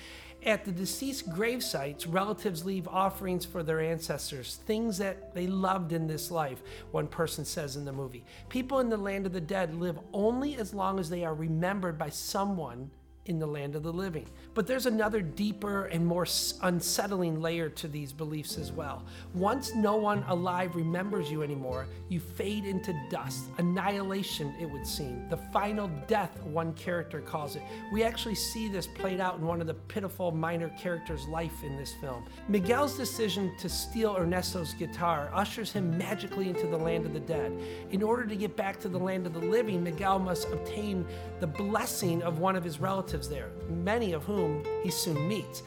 At 0.46 0.66
the 0.66 0.74
deceased 0.74 1.30
grave 1.34 1.64
sites, 1.64 2.06
relatives 2.06 2.66
leave 2.66 2.86
offerings 2.90 3.46
for 3.46 3.64
their 3.64 3.80
ancestors, 3.80 4.60
things 4.66 4.98
that 4.98 5.34
they 5.34 5.48
loved 5.48 5.94
in 5.94 6.06
this 6.06 6.32
life, 6.32 6.62
one 6.92 7.08
person 7.08 7.46
says 7.46 7.78
in 7.78 7.86
the 7.86 7.94
movie. 7.94 8.26
People 8.50 8.82
in 8.82 8.90
the 8.90 8.98
land 8.98 9.26
of 9.26 9.32
the 9.32 9.40
dead 9.40 9.74
live 9.74 9.98
only 10.12 10.56
as 10.56 10.74
long 10.74 11.00
as 11.00 11.10
they 11.10 11.24
are 11.24 11.34
remembered 11.34 11.98
by 11.98 12.10
someone 12.10 12.92
in 13.26 13.40
the 13.40 13.48
land 13.48 13.76
of 13.76 13.84
the 13.84 13.94
living. 13.94 14.28
But 14.54 14.68
there's 14.68 14.86
another 14.86 15.22
deeper 15.22 15.86
and 15.86 16.06
more 16.06 16.28
unsettling 16.62 17.42
layer 17.42 17.70
to 17.70 17.88
these 17.88 18.12
beliefs 18.12 18.58
as 18.58 18.72
well. 18.72 19.04
Once 19.34 19.74
no 19.74 19.96
one 19.96 20.24
alive 20.28 20.76
remembers 20.76 21.32
you 21.32 21.42
anymore, 21.42 21.88
you 22.10 22.20
fade 22.20 22.66
into 22.66 22.94
dust, 23.10 23.46
annihilation, 23.58 24.54
it 24.60 24.70
would 24.70 24.86
seem. 24.86 25.28
The 25.30 25.38
final 25.38 25.90
death, 26.08 26.42
one 26.44 26.74
character 26.74 27.22
calls 27.22 27.56
it. 27.56 27.64
We 27.94 28.04
actually 28.04 28.36
see 28.36 28.68
this 28.68 28.88
played 28.88 29.22
out 29.22 29.38
in 29.38 29.46
one 29.46 29.62
of 29.62 29.68
the 29.68 29.74
pitiful 29.74 30.32
minor 30.32 30.70
characters' 30.78 31.26
life 31.28 31.64
in 31.64 31.78
this 31.78 31.94
film. 31.94 32.26
Miguel's 32.50 32.98
decision 32.98 33.54
to 33.60 33.70
steal 33.70 34.18
Ernesto's 34.18 34.74
guitar 34.74 35.32
ushers 35.34 35.72
him 35.72 35.98
magically 35.98 36.50
into 36.50 36.68
the 36.68 36.78
land 36.78 37.06
of 37.06 37.14
the 37.14 37.20
dead. 37.22 37.58
In 37.92 38.04
order 38.04 38.26
to 38.26 38.36
get 38.36 38.58
back 38.58 38.80
to 38.82 38.90
the 38.90 39.00
land 39.00 39.26
of 39.26 39.34
the 39.34 39.40
living, 39.40 39.82
Miguel 39.82 40.20
must 40.20 40.50
obtain 40.50 41.06
the 41.40 41.48
blessing 41.48 42.22
of 42.22 42.40
one 42.40 42.56
of 42.56 42.64
his 42.64 42.80
relatives 42.80 43.13
relatives 43.14 43.30
there, 43.30 43.50
many 43.84 44.14
of 44.14 44.24
whom 44.24 44.64
he 44.82 44.90
soon 44.90 45.28
meets. 45.28 45.64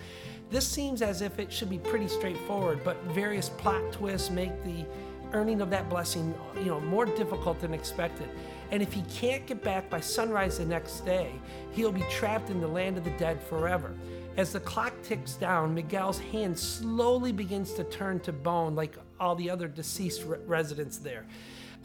This 0.51 0.67
seems 0.67 1.03
as 1.03 1.23
if 1.23 1.39
it 1.39 1.53
should 1.53 1.71
be 1.71 1.79
pretty 1.79 2.09
straightforward, 2.09 2.81
but 2.85 3.01
various 3.05 3.51
plot 3.51 3.93
twists 3.93 4.31
make 4.31 4.53
the 4.65 4.85
earning 5.33 5.61
of 5.61 5.71
that 5.71 5.89
blessing, 5.89 6.35
you 6.57 6.67
know, 6.67 6.81
more 6.81 7.05
difficult 7.05 7.61
than 7.61 7.73
expected. 7.75 8.29
And 8.71 8.83
if 8.83 8.93
he 8.93 9.03
can't 9.03 9.47
get 9.47 9.63
back 9.63 9.89
by 9.89 10.01
sunrise 10.01 10.59
the 10.59 10.65
next 10.65 11.05
day, 11.05 11.31
he'll 11.73 11.93
be 11.93 12.05
trapped 12.11 12.51
in 12.51 12.61
the 12.61 12.69
land 12.69 12.99
of 12.99 13.05
the 13.05 13.11
dead 13.11 13.41
forever. 13.43 13.95
As 14.37 14.53
the 14.53 14.61
clock 14.61 14.93
ticks 15.03 15.35
down, 15.35 15.75
Miguel's 15.75 16.19
hand 16.19 16.59
slowly 16.59 17.33
begins 17.33 17.75
to 17.75 17.85
turn 17.85 18.21
to 18.21 18.33
bone 18.33 18.75
like 18.75 18.97
all 19.21 19.37
the 19.37 19.51
other 19.51 19.69
deceased 19.69 20.25
re- 20.25 20.39
residents 20.47 20.99
there. 20.99 21.27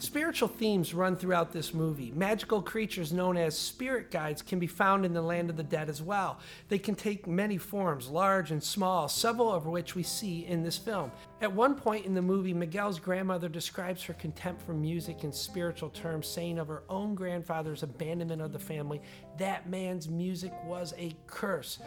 Spiritual 0.01 0.47
themes 0.47 0.95
run 0.95 1.15
throughout 1.15 1.51
this 1.51 1.75
movie. 1.75 2.11
Magical 2.15 2.59
creatures 2.59 3.13
known 3.13 3.37
as 3.37 3.55
spirit 3.55 4.09
guides 4.09 4.41
can 4.41 4.57
be 4.57 4.65
found 4.65 5.05
in 5.05 5.13
the 5.13 5.21
land 5.21 5.51
of 5.51 5.57
the 5.57 5.61
dead 5.63 5.89
as 5.89 6.01
well. 6.01 6.39
They 6.69 6.79
can 6.79 6.95
take 6.95 7.27
many 7.27 7.59
forms, 7.59 8.09
large 8.09 8.49
and 8.49 8.63
small, 8.63 9.07
several 9.07 9.53
of 9.53 9.67
which 9.67 9.93
we 9.93 10.01
see 10.01 10.47
in 10.47 10.63
this 10.63 10.75
film. 10.75 11.11
At 11.39 11.53
one 11.53 11.75
point 11.75 12.07
in 12.07 12.15
the 12.15 12.21
movie, 12.21 12.51
Miguel's 12.51 12.97
grandmother 12.97 13.47
describes 13.47 14.01
her 14.05 14.15
contempt 14.15 14.63
for 14.63 14.73
music 14.73 15.23
in 15.23 15.31
spiritual 15.31 15.89
terms, 15.89 16.25
saying 16.25 16.57
of 16.57 16.67
her 16.67 16.81
own 16.89 17.13
grandfather's 17.13 17.83
abandonment 17.83 18.41
of 18.41 18.53
the 18.53 18.59
family, 18.59 19.03
that 19.37 19.69
man's 19.69 20.09
music 20.09 20.51
was 20.65 20.95
a 20.97 21.15
curse. 21.27 21.77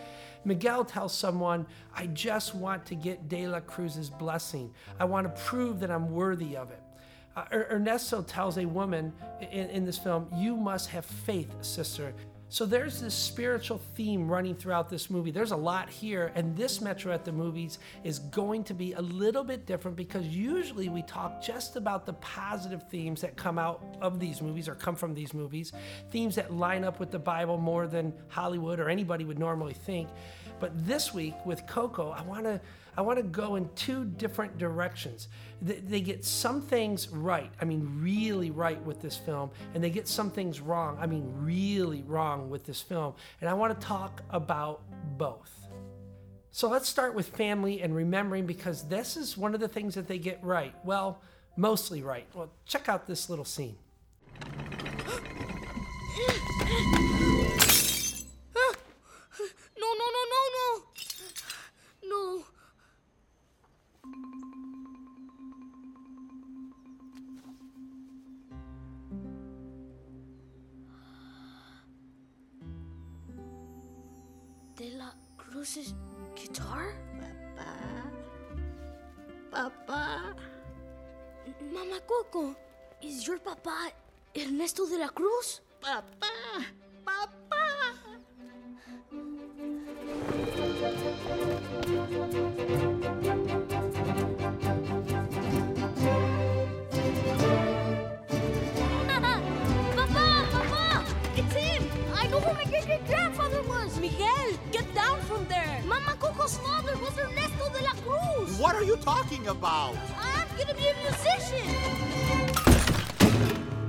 Miguel 0.45 0.85
tells 0.85 1.13
someone, 1.13 1.67
I 1.93 2.07
just 2.07 2.55
want 2.55 2.87
to 2.87 2.95
get 2.95 3.29
De 3.29 3.49
La 3.49 3.59
Cruz's 3.59 4.09
blessing. 4.09 4.73
I 5.01 5.05
want 5.05 5.27
to 5.27 5.43
prove 5.43 5.81
that 5.81 5.91
I'm 5.91 6.13
worthy 6.13 6.57
of 6.57 6.71
it. 6.71 6.84
Uh, 7.37 7.45
er-, 7.53 7.69
Ernesto 7.71 8.23
tells 8.23 8.59
a 8.59 8.65
woman 8.65 9.13
in, 9.41 9.69
in 9.71 9.85
this 9.85 9.99
film, 9.99 10.29
You 10.37 10.57
must 10.57 10.91
have 10.91 11.05
faith, 11.05 11.51
sister. 11.63 12.15
So 12.55 12.65
there's 12.65 13.01
this 13.01 13.15
spiritual 13.15 13.81
theme 13.97 14.31
running 14.31 14.55
throughout 14.55 14.89
this 14.89 15.11
movie. 15.11 15.33
There's 15.33 15.51
a 15.51 15.57
lot 15.57 15.91
here, 15.91 16.31
and 16.37 16.57
this 16.57 16.81
Metro 16.81 17.13
at 17.13 17.25
the 17.25 17.33
Movies 17.33 17.81
is 18.05 18.21
going 18.21 18.63
to 18.65 18.75
be 18.75 18.93
a 18.93 19.01
little 19.01 19.43
bit 19.43 19.67
different 19.67 19.97
because 19.97 20.25
usually 20.29 20.89
we 20.89 21.03
talk 21.03 21.43
just 21.43 21.75
about 21.75 22.07
the 22.07 22.13
positive 22.13 22.89
themes 22.89 23.23
that 23.23 23.35
come 23.35 23.59
out 23.59 23.97
of 24.01 24.21
these 24.21 24.41
movies 24.41 24.69
or 24.69 24.77
come 24.77 24.95
from 24.95 25.15
these 25.15 25.35
movies, 25.35 25.73
themes 26.13 26.37
that 26.37 26.53
line 26.53 26.85
up 26.85 27.01
with 27.01 27.11
the 27.11 27.19
Bible 27.19 27.59
more 27.59 27.89
than 27.89 28.13
Hollywood 28.29 28.79
or 28.79 28.89
anybody 28.89 29.25
would 29.25 29.41
normally 29.41 29.75
think. 29.75 30.09
But 30.61 30.87
this 30.87 31.13
week 31.13 31.35
with 31.45 31.67
Coco, 31.67 32.11
I 32.11 32.23
want 32.23 32.45
to 32.45 32.61
I 32.97 33.03
want 33.03 33.19
to 33.19 33.25
go 33.25 33.57
in 33.57 33.69
two 33.75 34.05
different 34.05 34.57
directions. 34.57 35.29
They, 35.63 36.01
get 36.01 36.25
some 36.25 36.61
things 36.61 37.09
right, 37.09 37.51
I 37.61 37.65
mean, 37.65 38.01
really 38.03 38.51
right 38.51 38.81
with 38.83 39.01
this 39.01 39.17
film, 39.17 39.51
and 39.75 39.83
they 39.83 39.91
get 39.91 40.07
some 40.07 40.31
things 40.31 40.61
wrong, 40.61 40.99
I 41.01 41.07
mean, 41.07 41.33
really 41.37 42.03
wrong 42.03 42.51
with 42.51 42.67
this 42.67 42.83
film. 42.83 43.15
And 43.41 43.49
I 43.49 43.55
want 43.55 43.79
to 43.79 43.87
talk 43.87 44.23
about 44.31 44.83
both. 45.17 45.51
So 46.51 46.69
let's 46.69 46.89
start 46.89 47.15
with 47.15 47.29
family 47.29 47.83
and 47.83 47.95
remembering 47.95 48.47
because 48.47 48.85
this 48.85 49.17
is 49.17 49.37
one 49.37 49.55
of 49.55 49.61
the 49.61 49.69
things 49.69 49.95
that 49.95 50.07
they 50.07 50.19
get 50.19 50.39
right. 50.43 50.75
Well, 50.85 51.21
mostly 51.57 52.03
right. 52.03 52.27
Well, 52.35 52.51
check 52.67 52.89
out 52.89 53.07
this 53.07 53.29
little 53.31 53.45
scene. 53.45 53.77
Is 83.55 83.65
your 83.65 83.73
papa 83.73 83.93
Ernesto 84.37 84.87
de 84.87 84.99
la 84.99 85.09
Cruz? 85.09 85.61
Papa. 85.81 86.05
Papa. 87.05 87.31
Papa, 99.95 100.47
Papa, 100.53 101.05
it's 101.37 101.55
him. 101.55 101.89
I 102.15 102.27
know 102.29 102.41
who 102.41 102.53
my 102.55 102.65
great 102.65 102.87
great 102.87 103.07
grandfather 103.07 103.63
was. 103.63 103.99
Miguel, 104.01 104.59
get 104.73 104.93
down 104.95 105.21
from 105.23 105.47
there! 105.49 105.83
Mama 105.87 106.17
Coco's 106.19 106.59
father 106.59 106.97
was 106.99 107.17
Ernesto 107.19 107.69
de 107.71 107.83
la 107.83 107.93
Cruz. 108.03 108.59
What 108.59 108.75
are 108.75 108.85
you 108.85 108.97
talking 108.97 109.47
about? 109.49 109.97
I'm 110.19 110.49
gonna 110.57 110.75
be 110.75 110.89
a 110.89 110.95
musician. 111.03 112.74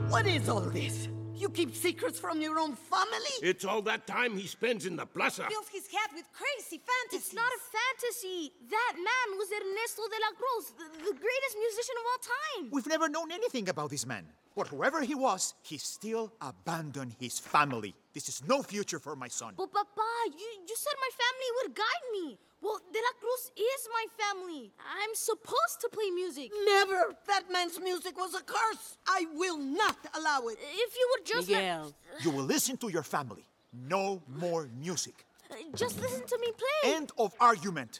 What 0.09 0.27
is 0.27 0.47
all 0.49 0.61
this? 0.61 1.09
You 1.35 1.49
keep 1.49 1.75
secrets 1.75 2.19
from 2.19 2.39
your 2.39 2.59
own 2.59 2.75
family? 2.75 3.35
It's 3.41 3.65
all 3.65 3.81
that 3.83 4.07
time 4.07 4.37
he 4.37 4.47
spends 4.47 4.85
in 4.85 4.95
the 4.95 5.05
plaza. 5.05 5.45
Fills 5.49 5.67
his 5.67 5.87
head 5.87 6.09
with 6.15 6.25
crazy 6.31 6.81
fantasies. 6.81 7.27
It's 7.27 7.33
not 7.33 7.51
a 7.51 7.59
fantasy. 7.77 8.53
That 8.69 8.93
man 8.95 9.37
was 9.37 9.49
Ernesto 9.51 10.03
de 10.07 10.19
la 10.21 10.31
Cruz, 10.37 10.73
the, 10.77 11.11
the 11.11 11.19
greatest 11.19 11.55
musician 11.59 11.95
of 11.99 12.05
all 12.11 12.21
time. 12.21 12.69
We've 12.71 12.87
never 12.87 13.09
known 13.09 13.31
anything 13.31 13.67
about 13.67 13.89
this 13.89 14.05
man. 14.05 14.25
But 14.55 14.67
whoever 14.69 15.01
he 15.01 15.15
was, 15.15 15.53
he 15.61 15.77
still 15.77 16.31
abandoned 16.39 17.15
his 17.19 17.37
family. 17.39 17.93
This 18.15 18.29
is 18.29 18.41
no 18.47 18.63
future 18.63 18.97
for 18.97 19.13
my 19.17 19.27
son. 19.27 19.55
But 19.57 19.73
Papa, 19.73 20.01
you, 20.27 20.49
you 20.69 20.75
said 20.77 20.93
my 21.01 21.11
family 21.21 21.49
would 21.57 21.75
guide 21.75 22.05
me. 22.13 22.39
Well, 22.61 22.79
De 22.93 22.97
La 22.97 23.13
Cruz 23.19 23.51
is 23.57 23.89
my 23.91 24.05
family. 24.17 24.71
I'm 24.79 25.13
supposed 25.13 25.81
to 25.81 25.89
play 25.91 26.09
music. 26.11 26.49
Never! 26.63 27.13
That 27.27 27.43
man's 27.51 27.77
music 27.77 28.17
was 28.17 28.33
a 28.33 28.41
curse! 28.41 28.97
I 29.05 29.25
will 29.33 29.57
not 29.57 29.97
allow 30.17 30.47
it! 30.47 30.57
If 30.61 30.95
you 30.95 31.09
would 31.11 31.25
just 31.25 31.49
Miguel. 31.49 31.93
You 32.23 32.31
will 32.31 32.45
listen 32.45 32.77
to 32.77 32.87
your 32.89 33.03
family. 33.03 33.45
No 33.73 34.21
more 34.39 34.69
music. 34.79 35.25
uh, 35.51 35.55
just 35.75 35.99
listen 35.99 36.25
to 36.25 36.37
me 36.39 36.53
play. 36.57 36.93
End 36.95 37.11
of 37.17 37.35
argument. 37.41 37.99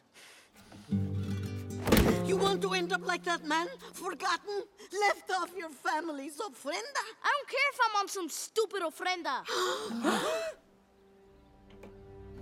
You 2.26 2.38
want 2.38 2.62
to 2.64 2.74
end 2.74 2.92
up 2.92 3.06
like 3.06 3.24
that 3.26 3.46
man? 3.46 3.68
Forgotten? 3.94 4.64
Left 5.00 5.32
off 5.40 5.52
your 5.56 5.70
family's 5.70 6.38
ofrenda? 6.38 7.04
I 7.24 7.32
don't 7.32 7.50
care 7.50 7.70
if 7.72 7.80
I'm 7.86 7.96
on 8.02 8.08
some 8.08 8.30
stupid 8.30 8.82
ofrenda. 8.82 9.46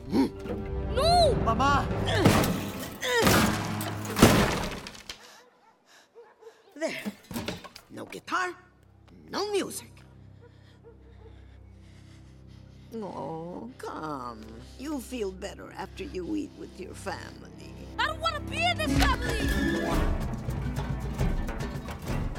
no! 0.95 1.35
Mama! 1.43 1.85
There. 6.75 7.01
No 7.91 8.05
guitar, 8.05 8.53
no 9.29 9.51
music. 9.51 9.91
Oh, 12.95 13.69
come. 13.77 14.45
You'll 14.79 14.99
feel 14.99 15.31
better 15.31 15.73
after 15.77 16.03
you 16.05 16.35
eat 16.35 16.51
with 16.57 16.79
your 16.79 16.93
family. 16.93 17.72
I 17.99 18.07
don't 18.07 18.19
want 18.19 18.35
to 18.35 18.41
be 18.41 18.63
in 18.63 18.77
this 18.77 18.97
family! 18.97 19.53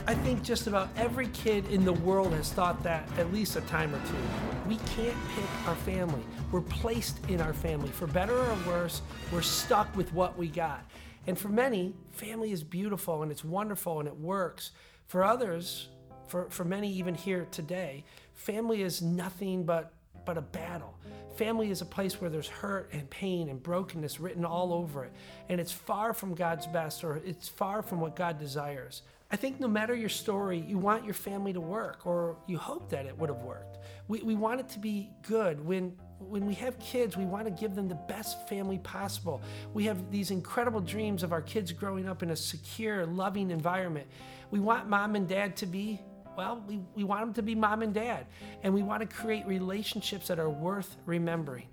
I 0.07 0.15
think 0.17 0.43
just 0.43 0.67
about 0.67 0.91
every 0.97 1.29
kid 1.29 1.67
in 1.71 1.85
the 1.85 1.93
world 1.95 2.35
has 2.35 2.53
thought 2.53 2.83
that 2.83 3.09
at 3.19 3.33
least 3.33 3.57
a 3.57 3.63
time 3.63 3.95
or 3.95 4.01
two. 4.07 4.69
We 4.69 4.77
can't 4.95 5.17
pick 5.35 5.67
our 5.67 5.75
family. 5.77 6.23
We're 6.53 6.61
placed 6.61 7.19
in 7.29 7.41
our 7.41 7.55
family. 7.55 7.89
For 7.89 8.07
better 8.07 8.37
or 8.37 8.57
worse, 8.67 9.01
we're 9.33 9.41
stuck 9.41 9.95
with 9.97 10.13
what 10.13 10.37
we 10.37 10.49
got. 10.49 10.85
And 11.27 11.39
for 11.39 11.49
many, 11.49 11.95
family 12.11 12.53
is 12.53 12.63
beautiful 12.63 13.23
and 13.23 13.33
it's 13.33 13.45
wonderful 13.45 14.01
and 14.01 14.07
it 14.07 14.17
works. 14.17 14.73
For 15.07 15.25
others, 15.25 15.89
for, 16.29 16.51
for 16.51 16.65
many 16.65 16.93
even 16.93 17.15
here 17.15 17.47
today, 17.51 18.05
family 18.35 18.83
is 18.83 19.01
nothing 19.01 19.65
but, 19.65 19.94
but 20.25 20.39
a 20.39 20.43
battle. 20.43 20.95
Family 21.37 21.71
is 21.71 21.81
a 21.81 21.87
place 21.87 22.21
where 22.21 22.31
there's 22.31 22.49
hurt 22.49 22.91
and 22.93 23.09
pain 23.11 23.49
and 23.49 23.61
brokenness 23.61 24.21
written 24.21 24.45
all 24.45 24.73
over 24.73 25.05
it. 25.05 25.13
And 25.49 25.61
it's 25.61 25.73
far 25.73 26.13
from 26.13 26.35
God's 26.35 26.67
best 26.67 27.03
or 27.03 27.21
it's 27.25 27.49
far 27.49 27.83
from 27.83 28.01
what 28.01 28.15
God 28.15 28.39
desires. 28.39 29.03
I 29.33 29.37
think 29.37 29.59
no 29.59 29.67
matter 29.67 29.97
your 29.97 30.11
story, 30.11 30.61
you 30.61 30.79
want 30.79 31.05
your 31.05 31.15
family 31.15 31.53
to 31.55 31.61
work, 31.61 32.07
or 32.07 32.37
you 32.47 32.57
hope 32.57 32.91
that 32.91 33.05
it 33.05 33.19
would 33.19 33.31
have 33.31 33.41
worked. 33.41 33.79
We, 34.07 34.21
we 34.21 34.37
want 34.37 34.61
it 34.61 34.69
to 34.71 34.79
be 34.79 35.11
good. 35.27 35.65
When, 35.65 35.97
when 36.21 36.47
we 36.47 36.55
have 36.55 36.79
kids, 36.79 37.17
we 37.17 37.25
want 37.25 37.47
to 37.47 37.51
give 37.51 37.75
them 37.75 37.89
the 37.89 37.97
best 37.97 38.47
family 38.49 38.79
possible. 38.79 39.43
We 39.73 39.87
have 39.87 40.13
these 40.13 40.31
incredible 40.31 40.81
dreams 40.81 41.25
of 41.25 41.33
our 41.33 41.43
kids 41.43 41.73
growing 41.73 42.07
up 42.07 42.23
in 42.23 42.31
a 42.31 42.37
secure, 42.37 43.07
loving 43.07 43.51
environment. 43.51 44.07
We 44.53 44.61
want 44.61 44.89
mom 44.89 45.17
and 45.17 45.27
dad 45.27 45.57
to 45.57 45.67
be 45.67 46.01
well, 46.37 46.63
we, 46.67 46.81
we 46.95 47.05
want 47.05 47.23
them 47.23 47.35
to 47.35 47.43
be 47.43 47.55
mom 47.55 47.83
and 47.83 47.95
dad, 47.95 48.27
and 48.63 48.73
we 48.73 48.83
want 48.83 49.09
to 49.09 49.17
create 49.17 49.47
relationships 49.47 50.29
that 50.29 50.39
are 50.39 50.51
worth 50.51 50.97
remembering. 51.07 51.69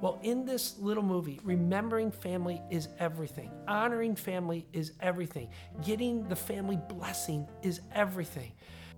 Well, 0.00 0.18
in 0.22 0.44
this 0.44 0.78
little 0.78 1.02
movie, 1.02 1.40
remembering 1.42 2.10
family 2.10 2.60
is 2.70 2.88
everything. 2.98 3.50
Honoring 3.66 4.14
family 4.14 4.66
is 4.72 4.92
everything. 5.00 5.48
Getting 5.84 6.28
the 6.28 6.36
family 6.36 6.78
blessing 6.88 7.48
is 7.62 7.80
everything. 7.94 8.52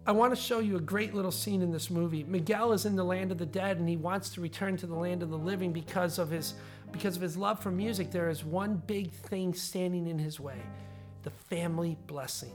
I 0.07 0.13
want 0.13 0.35
to 0.35 0.41
show 0.41 0.61
you 0.61 0.77
a 0.77 0.81
great 0.81 1.15
little 1.15 1.31
scene 1.31 1.61
in 1.61 1.71
this 1.71 1.91
movie. 1.91 2.25
Miguel 2.25 2.73
is 2.73 2.87
in 2.87 2.97
the 2.97 3.05
land 3.05 3.31
of 3.31 3.39
the 3.39 3.47
dead 3.47 3.77
and 3.77 3.89
he 3.89 3.97
wants 3.97 4.31
to 4.31 4.41
return 4.41 4.77
to 4.79 4.87
the 4.87 4.95
land 4.95 5.23
of 5.23 5.29
the 5.29 5.37
living 5.37 5.73
because 5.73 6.19
of 6.19 6.31
his 6.31 6.55
because 6.91 7.15
of 7.15 7.21
his 7.21 7.37
love 7.37 7.63
for 7.63 7.71
music. 7.71 8.11
There 8.11 8.31
is 8.31 8.43
one 8.43 8.83
big 8.87 9.13
thing 9.13 9.53
standing 9.53 10.07
in 10.07 10.19
his 10.19 10.41
way. 10.41 10.63
The 11.25 11.31
family 11.31 11.99
blessing. 12.07 12.53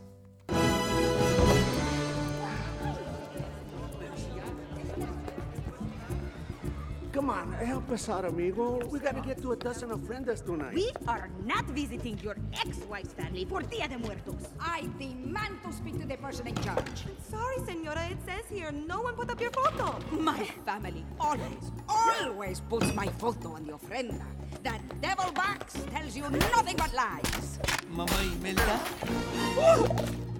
Come 7.24 7.30
on, 7.30 7.54
help 7.54 7.90
us 7.90 8.10
out, 8.10 8.26
amigo. 8.26 8.86
We 8.88 9.00
gotta 9.00 9.22
get 9.22 9.42
to 9.44 9.54
a 9.54 9.56
dozen 9.56 9.92
of 9.92 10.02
ofrendas 10.02 10.44
tonight. 10.46 10.76
We 10.76 10.92
are 11.08 11.30
not 11.46 11.64
visiting 11.68 12.20
your 12.20 12.36
ex-wife's 12.52 13.14
family 13.14 13.46
for 13.46 13.62
Dia 13.62 13.88
de 13.88 13.98
Muertos. 13.98 14.50
I 14.60 14.90
demand 15.00 15.64
to 15.64 15.72
speak 15.72 16.02
to 16.02 16.06
the 16.06 16.18
person 16.18 16.48
in 16.48 16.56
charge. 16.56 17.06
Sorry, 17.32 17.60
senora. 17.66 18.10
It 18.12 18.18
says 18.26 18.44
here 18.52 18.74
no 18.74 19.04
one 19.04 19.16
put 19.16 19.32
up 19.32 19.40
your 19.40 19.52
photo. 19.52 19.98
My 20.12 20.44
family 20.66 21.06
always, 21.18 21.72
always 21.88 22.60
puts 22.60 22.94
my 22.94 23.08
photo 23.08 23.54
on 23.56 23.68
the 23.68 23.72
ofrenda. 23.80 24.26
That 24.64 24.82
devil 25.00 25.32
box 25.32 25.80
tells 25.92 26.18
you 26.18 26.30
nothing 26.30 26.76
but 26.76 26.94
lies. 26.94 27.58
Mama 27.90 28.20
Imelda? 28.36 28.82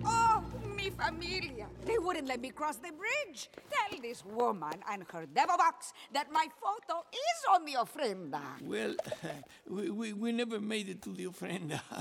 Oh, 0.04 0.44
mi 0.76 0.90
familia. 0.90 1.63
They 1.86 1.98
wouldn't 1.98 2.28
let 2.28 2.42
me 2.42 2.50
cross 2.50 2.78
the 2.78 2.92
bridge. 2.92 3.50
Tell 3.70 4.00
this 4.02 4.24
woman 4.26 4.74
and 4.90 5.04
her 5.12 5.26
devil 5.26 5.58
box 5.58 5.94
that 6.14 6.32
my 6.32 6.48
photo 6.62 7.02
is 7.12 7.46
on 7.54 7.66
the 7.66 7.74
ofrenda. 7.74 8.42
Well, 8.62 8.96
we, 9.70 9.90
we, 9.90 10.14
we 10.14 10.32
never 10.32 10.60
made 10.60 10.90
it 10.90 11.02
to 11.04 11.14
the 11.14 11.26
ofrenda. 11.26 11.82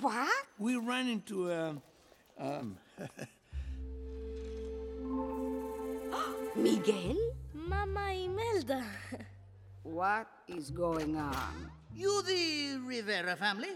What? 0.00 0.30
We 0.58 0.76
ran 0.76 1.08
into 1.08 1.50
a. 1.50 1.76
Um, 2.38 2.76
Miguel? 6.56 7.16
Mama 7.54 8.12
Imelda. 8.12 8.84
What 9.82 10.26
is 10.48 10.70
going 10.70 11.16
on? 11.16 11.70
You 11.94 12.22
the 12.22 12.78
Rivera 12.86 13.36
family? 13.36 13.70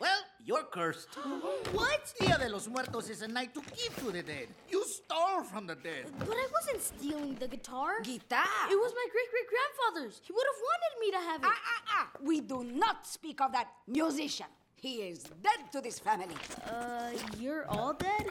Well, 0.00 0.20
you're 0.50 0.68
cursed. 0.78 1.08
What? 1.78 2.02
Dia 2.18 2.36
de 2.38 2.48
los 2.48 2.66
Muertos 2.66 3.08
is 3.08 3.22
a 3.22 3.28
night 3.28 3.54
to 3.54 3.62
give 3.78 3.94
to 4.02 4.10
the 4.10 4.22
dead. 4.22 4.48
You 4.68 4.82
stole 4.84 5.42
from 5.44 5.64
the 5.70 5.76
dead. 5.76 6.04
But 6.18 6.36
I 6.44 6.46
wasn't 6.56 6.82
stealing 6.82 7.34
the 7.36 7.46
guitar. 7.46 8.00
Guitar? 8.02 8.66
It 8.74 8.78
was 8.84 8.92
my 9.00 9.06
great 9.14 9.30
great 9.34 9.48
grandfather's. 9.54 10.20
He 10.26 10.32
would 10.32 10.48
have 10.52 10.60
wanted 10.70 10.92
me 11.02 11.08
to 11.16 11.20
have 11.28 11.40
it. 11.44 11.54
Ah, 11.54 11.72
ah, 11.74 11.82
ah! 11.98 12.06
We 12.30 12.40
do 12.40 12.64
not 12.64 13.06
speak 13.06 13.40
of 13.40 13.52
that 13.52 13.68
musician. 13.86 14.50
He 14.74 14.94
is 15.12 15.18
dead 15.46 15.60
to 15.72 15.80
this 15.80 15.98
family. 15.98 16.38
Uh, 16.66 17.10
you're 17.38 17.66
all 17.68 17.92
dead? 17.92 18.24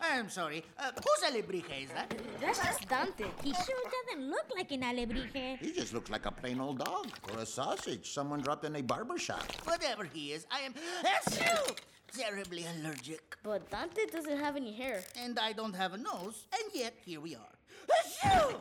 I'm 0.00 0.28
sorry. 0.28 0.64
Uh, 0.78 0.90
whose 0.94 1.30
alebrije 1.30 1.84
is 1.84 1.90
that? 1.90 2.14
That's 2.40 2.58
just 2.58 2.88
Dante. 2.88 3.24
He 3.42 3.52
sure 3.52 3.82
doesn't 4.06 4.30
look 4.30 4.46
like 4.56 4.72
an 4.72 4.82
alebrije. 4.82 5.58
He 5.58 5.72
just 5.72 5.92
looks 5.92 6.10
like 6.10 6.26
a 6.26 6.30
plain 6.30 6.60
old 6.60 6.78
dog 6.78 7.08
or 7.30 7.38
a 7.38 7.46
sausage 7.46 8.10
someone 8.10 8.40
dropped 8.40 8.64
in 8.64 8.76
a 8.76 8.82
barber 8.82 9.18
shop. 9.18 9.44
Whatever 9.64 10.04
he 10.04 10.32
is, 10.32 10.46
I 10.50 10.60
am 10.60 10.74
Achoo! 11.04 11.76
terribly 12.16 12.66
allergic. 12.66 13.36
But 13.42 13.70
Dante 13.70 14.06
doesn't 14.06 14.38
have 14.38 14.56
any 14.56 14.72
hair. 14.72 15.02
And 15.18 15.38
I 15.38 15.52
don't 15.52 15.74
have 15.74 15.92
a 15.94 15.98
nose, 15.98 16.46
and 16.52 16.70
yet 16.74 16.94
here 17.04 17.20
we 17.20 17.36
are. 17.36 17.54
Achoo! 18.02 18.56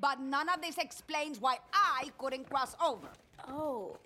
But 0.00 0.20
none 0.20 0.48
of 0.48 0.62
this 0.62 0.78
explains 0.78 1.40
why 1.40 1.58
I 1.72 2.10
couldn't 2.18 2.48
cross 2.48 2.74
over. 2.84 3.08
Oh. 3.48 3.96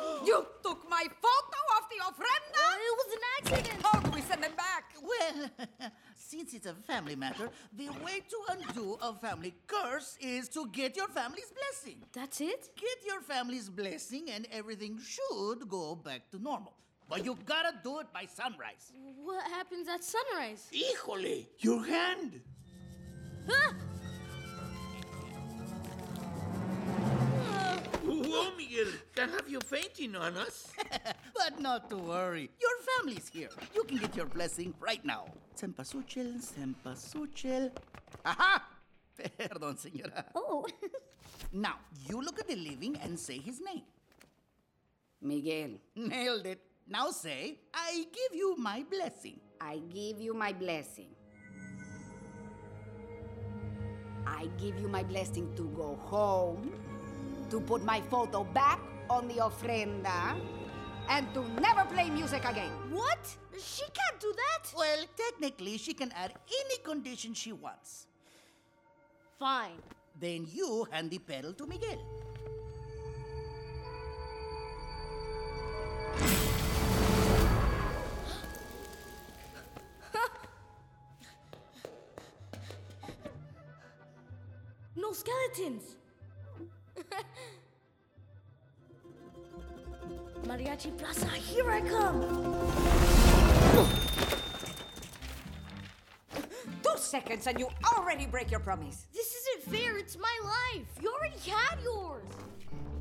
You 0.26 0.46
took 0.62 0.88
my 0.88 1.04
photo 1.24 1.60
of 1.76 1.84
the 1.92 1.98
ofrenda? 2.08 2.62
Oh, 2.64 2.76
it 2.88 2.94
was 3.00 3.10
an 3.18 3.24
accident. 3.38 3.82
How 3.84 4.00
do 4.00 4.10
we 4.10 4.20
send 4.22 4.42
them 4.42 4.52
back? 4.56 4.84
Well, 5.02 5.50
since 6.16 6.54
it's 6.54 6.66
a 6.66 6.74
family 6.74 7.14
matter, 7.16 7.50
the 7.76 7.88
way 8.04 8.20
to 8.32 8.38
undo 8.52 8.96
a 9.02 9.12
family 9.14 9.54
curse 9.66 10.16
is 10.20 10.48
to 10.50 10.66
get 10.72 10.96
your 10.96 11.08
family's 11.08 11.52
blessing. 11.60 11.98
That's 12.12 12.40
it? 12.40 12.70
Get 12.76 12.98
your 13.06 13.20
family's 13.20 13.68
blessing, 13.68 14.30
and 14.30 14.46
everything 14.50 14.98
should 14.98 15.68
go 15.68 15.94
back 15.94 16.30
to 16.30 16.38
normal. 16.42 16.72
But 17.08 17.24
you 17.24 17.36
gotta 17.44 17.74
do 17.82 18.00
it 18.00 18.06
by 18.12 18.26
sunrise. 18.26 18.92
What 19.22 19.44
happens 19.50 19.88
at 19.88 20.02
sunrise? 20.02 20.70
Híjole, 20.72 21.46
your 21.58 21.84
hand. 21.84 22.40
Huh? 23.46 23.72
Whoa, 28.34 28.50
Miguel, 28.56 28.90
can 29.14 29.28
have 29.28 29.48
you 29.48 29.60
fainting 29.60 30.16
on 30.16 30.36
us. 30.36 30.72
but 31.38 31.60
not 31.60 31.88
to 31.90 31.96
worry. 31.96 32.50
Your 32.60 32.76
family's 32.82 33.30
here. 33.32 33.48
You 33.74 33.84
can 33.84 33.98
get 33.98 34.16
your 34.16 34.26
blessing 34.26 34.74
right 34.80 35.04
now. 35.04 35.26
Cempasúchil, 35.54 36.42
cempasúchil. 36.42 37.70
Aha! 38.24 38.60
Perdón, 39.38 39.78
señora. 39.78 40.24
Oh. 40.34 40.66
now, 41.52 41.78
you 42.08 42.20
look 42.20 42.40
at 42.40 42.48
the 42.48 42.56
living 42.56 42.96
and 43.04 43.16
say 43.16 43.38
his 43.38 43.60
name. 43.60 43.86
Miguel. 45.22 45.78
Nailed 45.94 46.46
it. 46.46 46.60
Now 46.88 47.10
say, 47.12 47.60
I 47.72 48.04
give 48.10 48.34
you 48.34 48.56
my 48.58 48.84
blessing. 48.90 49.38
I 49.60 49.80
give 49.94 50.20
you 50.20 50.34
my 50.34 50.52
blessing. 50.52 51.14
I 54.26 54.48
give 54.58 54.78
you 54.80 54.88
my 54.88 55.02
blessing 55.02 55.54
to 55.54 55.62
go 55.76 55.96
home, 56.02 56.72
to 57.54 57.60
put 57.60 57.84
my 57.84 58.00
photo 58.10 58.42
back 58.42 58.80
on 59.08 59.28
the 59.28 59.34
ofrenda, 59.34 60.34
and 61.08 61.32
to 61.32 61.40
never 61.60 61.84
play 61.84 62.10
music 62.10 62.44
again. 62.44 62.72
What? 62.90 63.36
She 63.56 63.84
can't 63.94 64.18
do 64.18 64.34
that. 64.34 64.72
Well, 64.76 65.04
technically, 65.16 65.78
she 65.78 65.94
can 65.94 66.10
add 66.16 66.32
any 66.48 66.78
condition 66.82 67.32
she 67.32 67.52
wants. 67.52 68.08
Fine. 69.38 69.78
Then 70.18 70.48
you 70.52 70.88
hand 70.90 71.12
the 71.12 71.18
petal 71.18 71.52
to 71.52 71.64
Miguel. 71.64 72.00
no 84.96 85.12
skeletons. 85.12 85.94
Mariachi 90.44 90.96
Plaza, 90.98 91.26
here 91.28 91.70
I 91.70 91.80
come. 91.80 92.20
Two 96.82 96.96
seconds 96.98 97.46
and 97.46 97.58
you 97.58 97.68
already 97.96 98.26
break 98.26 98.50
your 98.50 98.60
promise. 98.60 99.06
This 99.14 99.34
isn't 99.34 99.74
fair. 99.74 99.96
It's 99.96 100.18
my 100.18 100.36
life. 100.44 100.86
You 101.00 101.12
already 101.12 101.38
had 101.48 101.80
yours. 101.82 102.28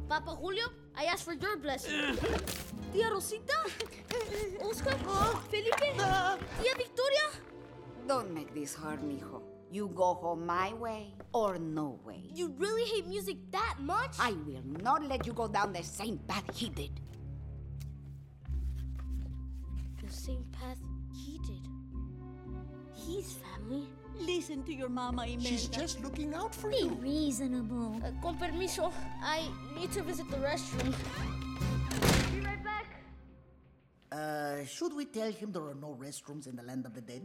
Papa 0.08 0.32
Julio, 0.32 0.68
I 0.96 1.06
asked 1.06 1.24
for 1.26 1.34
your 1.34 1.58
blessing. 1.58 2.18
Tia 2.94 3.10
Rosita? 3.12 3.60
Oscar? 4.64 4.96
Felipe? 5.52 6.00
Uh. 6.00 6.38
Tia 6.62 6.74
Victoria? 6.78 7.28
Don't 8.08 8.34
make 8.34 8.54
this 8.54 8.74
hard, 8.74 9.02
mijo. 9.02 9.42
You 9.72 9.90
go 9.96 10.14
home 10.14 10.46
my 10.46 10.72
way 10.74 11.14
or 11.34 11.58
no 11.58 12.00
way. 12.06 12.30
You 12.34 12.54
really 12.58 12.84
hate 12.86 13.08
music 13.08 13.38
that 13.52 13.78
much? 13.80 14.16
I 14.20 14.32
will 14.46 14.64
not 14.84 15.04
let 15.10 15.26
you 15.26 15.34
go 15.34 15.48
down 15.48 15.74
the 15.74 15.84
same 15.84 16.20
path 16.28 16.46
he 16.56 16.70
did. 16.70 16.92
Same 20.24 20.46
path 20.54 20.80
he 21.12 21.38
did. 21.40 21.60
He's 22.96 23.34
family. 23.34 23.84
Listen 24.22 24.64
to 24.64 24.74
your 24.74 24.88
mama, 24.88 25.26
Imelda. 25.26 25.50
She's 25.50 25.68
just 25.68 26.02
looking 26.02 26.34
out 26.34 26.56
for 26.56 26.70
Be 26.70 26.78
you. 26.78 26.90
Be 26.92 27.10
reasonable. 27.10 28.00
Uh, 28.02 28.12
con 28.22 28.38
permiso, 28.38 28.94
I 29.22 29.50
need 29.78 29.92
to 29.92 30.02
visit 30.02 30.30
the 30.32 30.38
restroom. 30.38 30.94
Be 32.32 32.40
right 32.40 32.64
back. 32.64 32.88
Uh, 34.14 34.64
should 34.66 34.96
we 34.96 35.04
tell 35.06 35.30
him 35.30 35.52
there 35.52 35.64
are 35.64 35.76
no 35.76 35.98
restrooms 36.00 36.48
in 36.48 36.56
the 36.56 36.64
land 36.64 36.86
of 36.86 36.94
the 36.94 37.02
dead? 37.02 37.24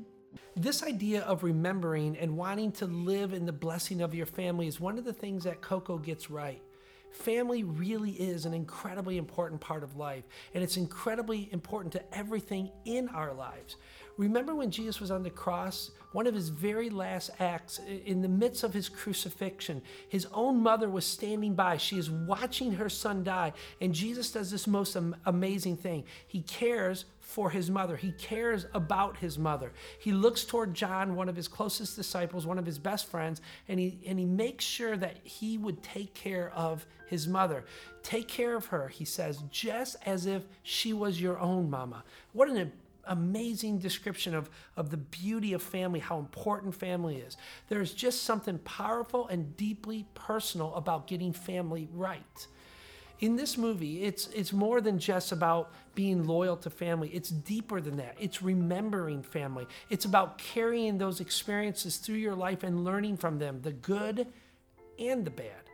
This 0.57 0.83
idea 0.83 1.23
of 1.23 1.45
remembering 1.45 2.17
and 2.19 2.37
wanting 2.37 2.73
to 2.73 2.87
live 2.87 3.33
in 3.33 3.47
the 3.47 3.53
blessing 3.53 4.01
of 4.01 4.13
your 4.13 4.27
family 4.27 4.67
is 4.67 4.81
one 4.81 4.99
of 4.99 5.05
the 5.05 5.13
things 5.13 5.45
that 5.45 5.61
Coco 5.61 5.99
gets 5.99 6.31
right. 6.31 6.63
Family 7.11 7.65
really 7.65 8.11
is 8.13 8.45
an 8.45 8.55
incredibly 8.55 9.17
important 9.17 9.61
part 9.61 9.83
of 9.83 9.97
life, 9.97 10.25
and 10.55 10.63
it's 10.63 10.77
incredibly 10.77 11.49
important 11.53 11.93
to 11.95 12.17
everything 12.17 12.71
in 12.85 13.09
our 13.09 13.33
lives. 13.33 13.77
Remember 14.19 14.53
when 14.53 14.73
Jesus 14.73 15.01
was 15.01 15.13
on 15.13 15.23
the 15.23 15.31
cross? 15.31 15.93
One 16.11 16.27
of 16.27 16.35
his 16.35 16.49
very 16.49 16.91
last 16.91 17.31
acts, 17.39 17.81
in 18.05 18.21
the 18.21 18.29
midst 18.29 18.65
of 18.65 18.75
his 18.75 18.89
crucifixion, 18.89 19.81
his 20.09 20.27
own 20.35 20.61
mother 20.61 20.91
was 20.91 21.07
standing 21.07 21.55
by. 21.55 21.77
She 21.77 21.99
is 21.99 22.11
watching 22.11 22.73
her 22.73 22.89
son 22.89 23.23
die, 23.23 23.53
and 23.81 23.95
Jesus 23.95 24.33
does 24.33 24.51
this 24.51 24.67
most 24.67 24.97
amazing 25.25 25.77
thing. 25.77 26.05
He 26.27 26.43
cares 26.43 27.05
for 27.21 27.51
his 27.51 27.71
mother, 27.71 27.95
he 27.95 28.11
cares 28.13 28.67
about 28.73 29.19
his 29.19 29.39
mother. 29.39 29.71
He 30.01 30.13
looks 30.13 30.45
toward 30.45 30.73
John, 30.73 31.15
one 31.15 31.29
of 31.29 31.37
his 31.37 31.47
closest 31.47 31.95
disciples, 31.95 32.47
one 32.47 32.59
of 32.59 32.65
his 32.65 32.79
best 32.79 33.07
friends, 33.07 33.43
and 33.69 33.79
he, 33.79 34.01
and 34.07 34.19
he 34.19 34.25
makes 34.25 34.65
sure 34.65 34.97
that 34.97 35.19
he 35.23 35.59
would 35.59 35.83
take 35.83 36.15
care 36.15 36.51
of 36.57 36.87
his 37.07 37.29
mother. 37.29 37.67
Take 38.03 38.29
care 38.29 38.57
of 38.57 38.67
her, 38.67 38.89
he 38.89 39.05
says, 39.05 39.43
just 39.51 39.97
as 40.07 40.25
if 40.25 40.43
she 40.63 40.95
was 40.95 41.21
your 41.21 41.39
own 41.39 41.69
mama. 41.69 42.03
What 42.33 42.49
an 42.49 42.57
amazing 43.09 43.79
description 43.79 44.35
of, 44.35 44.51
of 44.77 44.91
the 44.91 44.97
beauty 44.97 45.53
of 45.53 45.63
family, 45.63 46.01
how 46.01 46.19
important 46.19 46.75
family 46.75 47.17
is. 47.17 47.37
There's 47.69 47.93
just 47.93 48.23
something 48.23 48.59
powerful 48.59 49.29
and 49.29 49.57
deeply 49.57 50.07
personal 50.15 50.75
about 50.75 51.07
getting 51.07 51.33
family 51.33 51.89
right. 51.93 52.47
In 53.21 53.35
this 53.35 53.59
movie, 53.59 54.05
it's 54.05 54.29
it's 54.29 54.53
more 54.53 54.81
than 54.81 55.01
just 55.01 55.33
about 55.33 55.73
being 55.97 56.25
loyal 56.25 56.57
to 56.59 56.71
family. 56.71 57.09
It's 57.13 57.31
deeper 57.31 57.81
than 57.81 57.97
that. 57.97 58.15
It's 58.21 58.43
remembering 58.43 59.25
family. 59.25 59.67
It's 59.91 60.05
about 60.05 60.39
carrying 60.39 60.99
those 60.99 61.19
experiences 61.19 61.97
through 61.97 62.17
your 62.17 62.37
life 62.37 62.63
and 62.63 62.85
learning 62.85 63.17
from 63.17 63.41
them, 63.41 63.61
the 63.63 63.73
good 63.73 64.29
and 65.01 65.25
the 65.25 65.31
bad. 65.31 65.68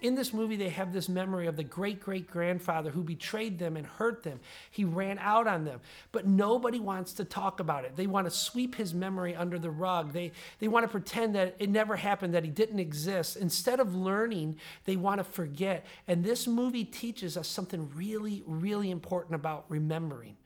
In 0.00 0.14
this 0.14 0.32
movie, 0.32 0.54
they 0.54 0.68
have 0.68 0.92
this 0.92 1.08
memory 1.08 1.48
of 1.48 1.56
the 1.56 1.64
great 1.64 2.00
great 2.00 2.30
grandfather 2.30 2.90
who 2.90 3.02
betrayed 3.02 3.58
them 3.58 3.76
and 3.76 3.84
hurt 3.84 4.22
them. 4.22 4.38
He 4.70 4.84
ran 4.84 5.18
out 5.18 5.48
on 5.48 5.64
them, 5.64 5.80
but 6.12 6.26
nobody 6.26 6.78
wants 6.78 7.12
to 7.14 7.24
talk 7.24 7.58
about 7.58 7.84
it. 7.84 7.96
They 7.96 8.06
want 8.06 8.26
to 8.26 8.30
sweep 8.30 8.76
his 8.76 8.94
memory 8.94 9.34
under 9.34 9.58
the 9.58 9.70
rug. 9.70 10.12
They, 10.12 10.30
they 10.60 10.68
want 10.68 10.84
to 10.84 10.88
pretend 10.88 11.34
that 11.34 11.56
it 11.58 11.68
never 11.68 11.96
happened, 11.96 12.34
that 12.34 12.44
he 12.44 12.50
didn't 12.50 12.78
exist. 12.78 13.36
Instead 13.36 13.80
of 13.80 13.96
learning, 13.96 14.58
they 14.84 14.96
want 14.96 15.18
to 15.18 15.24
forget. 15.24 15.84
And 16.06 16.24
this 16.24 16.46
movie 16.46 16.84
teaches 16.84 17.36
us 17.36 17.48
something 17.48 17.90
really, 17.94 18.44
really 18.46 18.90
important 18.92 19.34
about 19.34 19.64
remembering. 19.68 20.36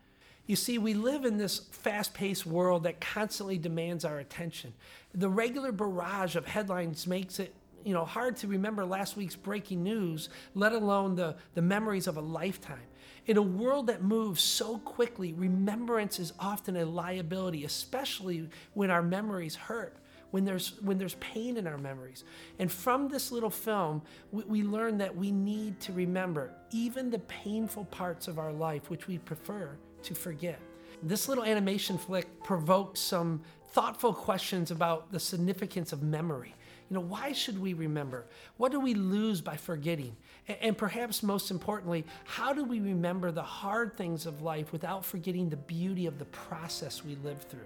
You 0.46 0.56
see, 0.56 0.78
we 0.78 0.94
live 0.94 1.24
in 1.24 1.36
this 1.36 1.58
fast 1.70 2.14
paced 2.14 2.46
world 2.46 2.82
that 2.84 3.00
constantly 3.00 3.58
demands 3.58 4.04
our 4.04 4.18
attention. 4.18 4.72
The 5.14 5.28
regular 5.28 5.72
barrage 5.72 6.36
of 6.36 6.46
headlines 6.46 7.06
makes 7.06 7.38
it 7.38 7.54
you 7.84 7.92
know 7.92 8.04
hard 8.04 8.36
to 8.36 8.46
remember 8.46 8.84
last 8.84 9.16
week's 9.16 9.36
breaking 9.36 9.82
news 9.82 10.28
let 10.54 10.72
alone 10.72 11.14
the, 11.14 11.36
the 11.54 11.62
memories 11.62 12.06
of 12.06 12.16
a 12.16 12.20
lifetime. 12.20 12.86
In 13.26 13.36
a 13.36 13.42
world 13.42 13.86
that 13.86 14.02
moves 14.02 14.42
so 14.42 14.78
quickly 14.78 15.32
remembrance 15.32 16.18
is 16.18 16.32
often 16.38 16.76
a 16.76 16.84
liability 16.84 17.64
especially 17.64 18.48
when 18.74 18.90
our 18.90 19.02
memories 19.02 19.54
hurt 19.54 19.96
when 20.30 20.44
there's 20.44 20.80
when 20.80 20.98
there's 20.98 21.14
pain 21.16 21.56
in 21.56 21.66
our 21.66 21.78
memories. 21.78 22.24
And 22.58 22.70
from 22.70 23.08
this 23.08 23.30
little 23.30 23.50
film 23.50 24.02
we, 24.30 24.44
we 24.44 24.62
learn 24.62 24.98
that 24.98 25.14
we 25.14 25.30
need 25.30 25.78
to 25.80 25.92
remember 25.92 26.52
even 26.70 27.10
the 27.10 27.20
painful 27.20 27.84
parts 27.86 28.28
of 28.28 28.38
our 28.38 28.52
life 28.52 28.90
which 28.90 29.06
we 29.06 29.18
prefer 29.18 29.76
to 30.02 30.14
forget. 30.14 30.58
This 31.02 31.28
little 31.28 31.44
animation 31.44 31.98
flick 31.98 32.42
provoked 32.44 32.96
some 32.96 33.42
thoughtful 33.72 34.12
questions 34.12 34.70
about 34.70 35.12
the 35.12 35.20
significance 35.20 35.92
of 35.92 36.02
memory 36.02 36.54
you 36.92 36.98
know, 36.98 37.06
why 37.06 37.32
should 37.32 37.58
we 37.58 37.72
remember? 37.72 38.26
What 38.58 38.70
do 38.70 38.78
we 38.78 38.92
lose 38.92 39.40
by 39.40 39.56
forgetting? 39.56 40.14
And 40.60 40.76
perhaps 40.76 41.22
most 41.22 41.50
importantly, 41.50 42.04
how 42.24 42.52
do 42.52 42.64
we 42.64 42.80
remember 42.80 43.30
the 43.30 43.42
hard 43.42 43.96
things 43.96 44.26
of 44.26 44.42
life 44.42 44.72
without 44.72 45.02
forgetting 45.02 45.48
the 45.48 45.56
beauty 45.56 46.04
of 46.04 46.18
the 46.18 46.26
process 46.26 47.02
we 47.02 47.16
live 47.24 47.40
through? 47.44 47.60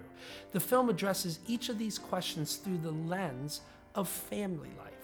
The 0.53 0.61
film 0.61 0.87
addresses 0.87 1.39
each 1.45 1.67
of 1.67 1.77
these 1.77 1.99
questions 1.99 2.55
through 2.55 2.77
the 2.77 2.91
lens 2.91 3.59
of 3.95 4.07
family 4.07 4.71
life. 4.77 4.96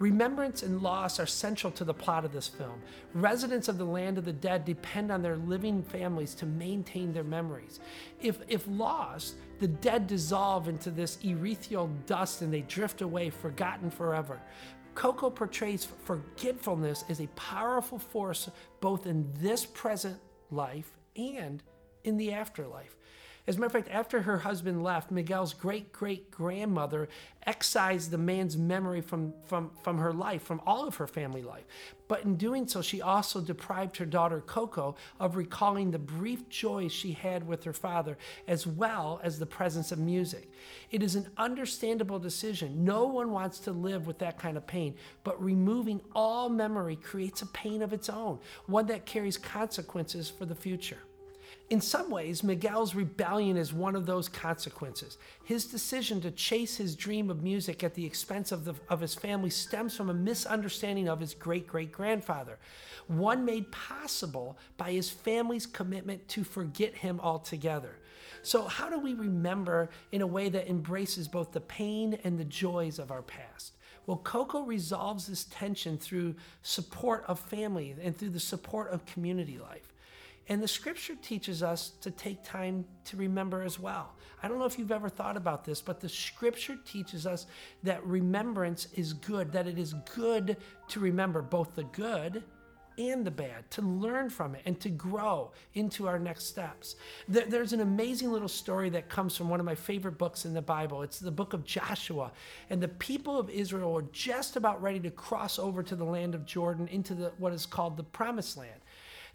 Remembrance 0.00 0.62
and 0.62 0.82
loss 0.82 1.20
are 1.20 1.26
central 1.26 1.70
to 1.72 1.84
the 1.84 1.94
plot 1.94 2.24
of 2.24 2.32
this 2.32 2.48
film. 2.48 2.82
Residents 3.12 3.68
of 3.68 3.78
the 3.78 3.84
land 3.84 4.18
of 4.18 4.24
the 4.24 4.32
dead 4.32 4.64
depend 4.64 5.12
on 5.12 5.22
their 5.22 5.36
living 5.36 5.82
families 5.82 6.34
to 6.34 6.46
maintain 6.46 7.12
their 7.12 7.24
memories. 7.24 7.78
If, 8.20 8.38
if 8.48 8.66
lost, 8.66 9.36
the 9.60 9.68
dead 9.68 10.08
dissolve 10.08 10.66
into 10.68 10.90
this 10.90 11.18
ethereal 11.22 11.88
dust 12.06 12.42
and 12.42 12.52
they 12.52 12.62
drift 12.62 13.02
away, 13.02 13.30
forgotten 13.30 13.88
forever. 13.88 14.40
Coco 14.96 15.30
portrays 15.30 15.86
forgetfulness 16.04 17.04
as 17.08 17.20
a 17.20 17.26
powerful 17.28 17.98
force 17.98 18.48
both 18.80 19.06
in 19.06 19.28
this 19.40 19.64
present 19.64 20.18
life 20.50 20.92
and 21.16 21.62
in 22.02 22.16
the 22.16 22.32
afterlife. 22.32 22.96
As 23.46 23.56
a 23.56 23.60
matter 23.60 23.66
of 23.66 23.84
fact, 23.84 23.94
after 23.94 24.22
her 24.22 24.38
husband 24.38 24.82
left, 24.82 25.10
Miguel's 25.10 25.52
great 25.52 25.92
great 25.92 26.30
grandmother 26.30 27.08
excised 27.46 28.10
the 28.10 28.16
man's 28.16 28.56
memory 28.56 29.02
from, 29.02 29.34
from, 29.44 29.70
from 29.82 29.98
her 29.98 30.14
life, 30.14 30.42
from 30.42 30.62
all 30.66 30.86
of 30.86 30.96
her 30.96 31.06
family 31.06 31.42
life. 31.42 31.64
But 32.08 32.24
in 32.24 32.36
doing 32.36 32.66
so, 32.66 32.80
she 32.80 33.02
also 33.02 33.42
deprived 33.42 33.98
her 33.98 34.06
daughter 34.06 34.40
Coco 34.40 34.96
of 35.20 35.36
recalling 35.36 35.90
the 35.90 35.98
brief 35.98 36.48
joys 36.48 36.90
she 36.90 37.12
had 37.12 37.46
with 37.46 37.64
her 37.64 37.74
father, 37.74 38.16
as 38.48 38.66
well 38.66 39.20
as 39.22 39.38
the 39.38 39.44
presence 39.44 39.92
of 39.92 39.98
music. 39.98 40.50
It 40.90 41.02
is 41.02 41.14
an 41.14 41.28
understandable 41.36 42.18
decision. 42.18 42.82
No 42.82 43.04
one 43.04 43.30
wants 43.30 43.58
to 43.60 43.72
live 43.72 44.06
with 44.06 44.18
that 44.20 44.38
kind 44.38 44.56
of 44.56 44.66
pain, 44.66 44.94
but 45.22 45.42
removing 45.42 46.00
all 46.14 46.48
memory 46.48 46.96
creates 46.96 47.42
a 47.42 47.46
pain 47.46 47.82
of 47.82 47.92
its 47.92 48.08
own, 48.08 48.38
one 48.64 48.86
that 48.86 49.04
carries 49.04 49.36
consequences 49.36 50.30
for 50.30 50.46
the 50.46 50.54
future. 50.54 51.00
In 51.70 51.80
some 51.80 52.10
ways, 52.10 52.44
Miguel's 52.44 52.94
rebellion 52.94 53.56
is 53.56 53.72
one 53.72 53.96
of 53.96 54.04
those 54.04 54.28
consequences. 54.28 55.16
His 55.44 55.64
decision 55.64 56.20
to 56.20 56.30
chase 56.30 56.76
his 56.76 56.94
dream 56.94 57.30
of 57.30 57.42
music 57.42 57.82
at 57.82 57.94
the 57.94 58.04
expense 58.04 58.52
of, 58.52 58.66
the, 58.66 58.74
of 58.90 59.00
his 59.00 59.14
family 59.14 59.48
stems 59.48 59.96
from 59.96 60.10
a 60.10 60.14
misunderstanding 60.14 61.08
of 61.08 61.20
his 61.20 61.32
great 61.32 61.66
great 61.66 61.90
grandfather, 61.90 62.58
one 63.06 63.46
made 63.46 63.72
possible 63.72 64.58
by 64.76 64.92
his 64.92 65.08
family's 65.08 65.64
commitment 65.64 66.28
to 66.28 66.44
forget 66.44 66.94
him 66.94 67.18
altogether. 67.20 67.96
So, 68.42 68.64
how 68.64 68.90
do 68.90 68.98
we 68.98 69.14
remember 69.14 69.88
in 70.12 70.20
a 70.20 70.26
way 70.26 70.50
that 70.50 70.68
embraces 70.68 71.28
both 71.28 71.52
the 71.52 71.62
pain 71.62 72.18
and 72.24 72.38
the 72.38 72.44
joys 72.44 72.98
of 72.98 73.10
our 73.10 73.22
past? 73.22 73.72
Well, 74.06 74.18
Coco 74.18 74.64
resolves 74.64 75.26
this 75.26 75.44
tension 75.44 75.96
through 75.96 76.34
support 76.60 77.24
of 77.26 77.40
family 77.40 77.96
and 78.02 78.14
through 78.14 78.30
the 78.30 78.40
support 78.40 78.90
of 78.90 79.06
community 79.06 79.56
life. 79.56 79.93
And 80.48 80.62
the 80.62 80.68
scripture 80.68 81.14
teaches 81.22 81.62
us 81.62 81.92
to 82.02 82.10
take 82.10 82.42
time 82.44 82.84
to 83.06 83.16
remember 83.16 83.62
as 83.62 83.78
well. 83.78 84.12
I 84.42 84.48
don't 84.48 84.58
know 84.58 84.66
if 84.66 84.78
you've 84.78 84.92
ever 84.92 85.08
thought 85.08 85.38
about 85.38 85.64
this, 85.64 85.80
but 85.80 86.00
the 86.00 86.08
scripture 86.08 86.76
teaches 86.84 87.26
us 87.26 87.46
that 87.82 88.04
remembrance 88.04 88.88
is 88.94 89.14
good, 89.14 89.52
that 89.52 89.66
it 89.66 89.78
is 89.78 89.94
good 90.14 90.58
to 90.88 91.00
remember 91.00 91.40
both 91.40 91.74
the 91.74 91.84
good 91.84 92.44
and 92.98 93.24
the 93.24 93.30
bad, 93.30 93.68
to 93.72 93.82
learn 93.82 94.30
from 94.30 94.54
it 94.54 94.62
and 94.66 94.78
to 94.80 94.88
grow 94.88 95.50
into 95.74 96.06
our 96.06 96.18
next 96.18 96.44
steps. 96.44 96.94
There's 97.26 97.72
an 97.72 97.80
amazing 97.80 98.30
little 98.30 98.48
story 98.48 98.90
that 98.90 99.08
comes 99.08 99.36
from 99.36 99.48
one 99.48 99.60
of 99.60 99.66
my 99.66 99.74
favorite 99.74 100.18
books 100.18 100.44
in 100.44 100.54
the 100.54 100.62
Bible. 100.62 101.02
It's 101.02 101.18
the 101.18 101.30
book 101.30 101.54
of 101.54 101.64
Joshua. 101.64 102.30
And 102.70 102.80
the 102.80 102.88
people 102.88 103.38
of 103.38 103.50
Israel 103.50 103.92
were 103.92 104.06
just 104.12 104.56
about 104.56 104.80
ready 104.80 105.00
to 105.00 105.10
cross 105.10 105.58
over 105.58 105.82
to 105.82 105.96
the 105.96 106.04
land 106.04 106.34
of 106.34 106.46
Jordan 106.46 106.86
into 106.88 107.14
the, 107.14 107.32
what 107.38 107.52
is 107.52 107.66
called 107.66 107.96
the 107.96 108.04
promised 108.04 108.56
land. 108.56 108.80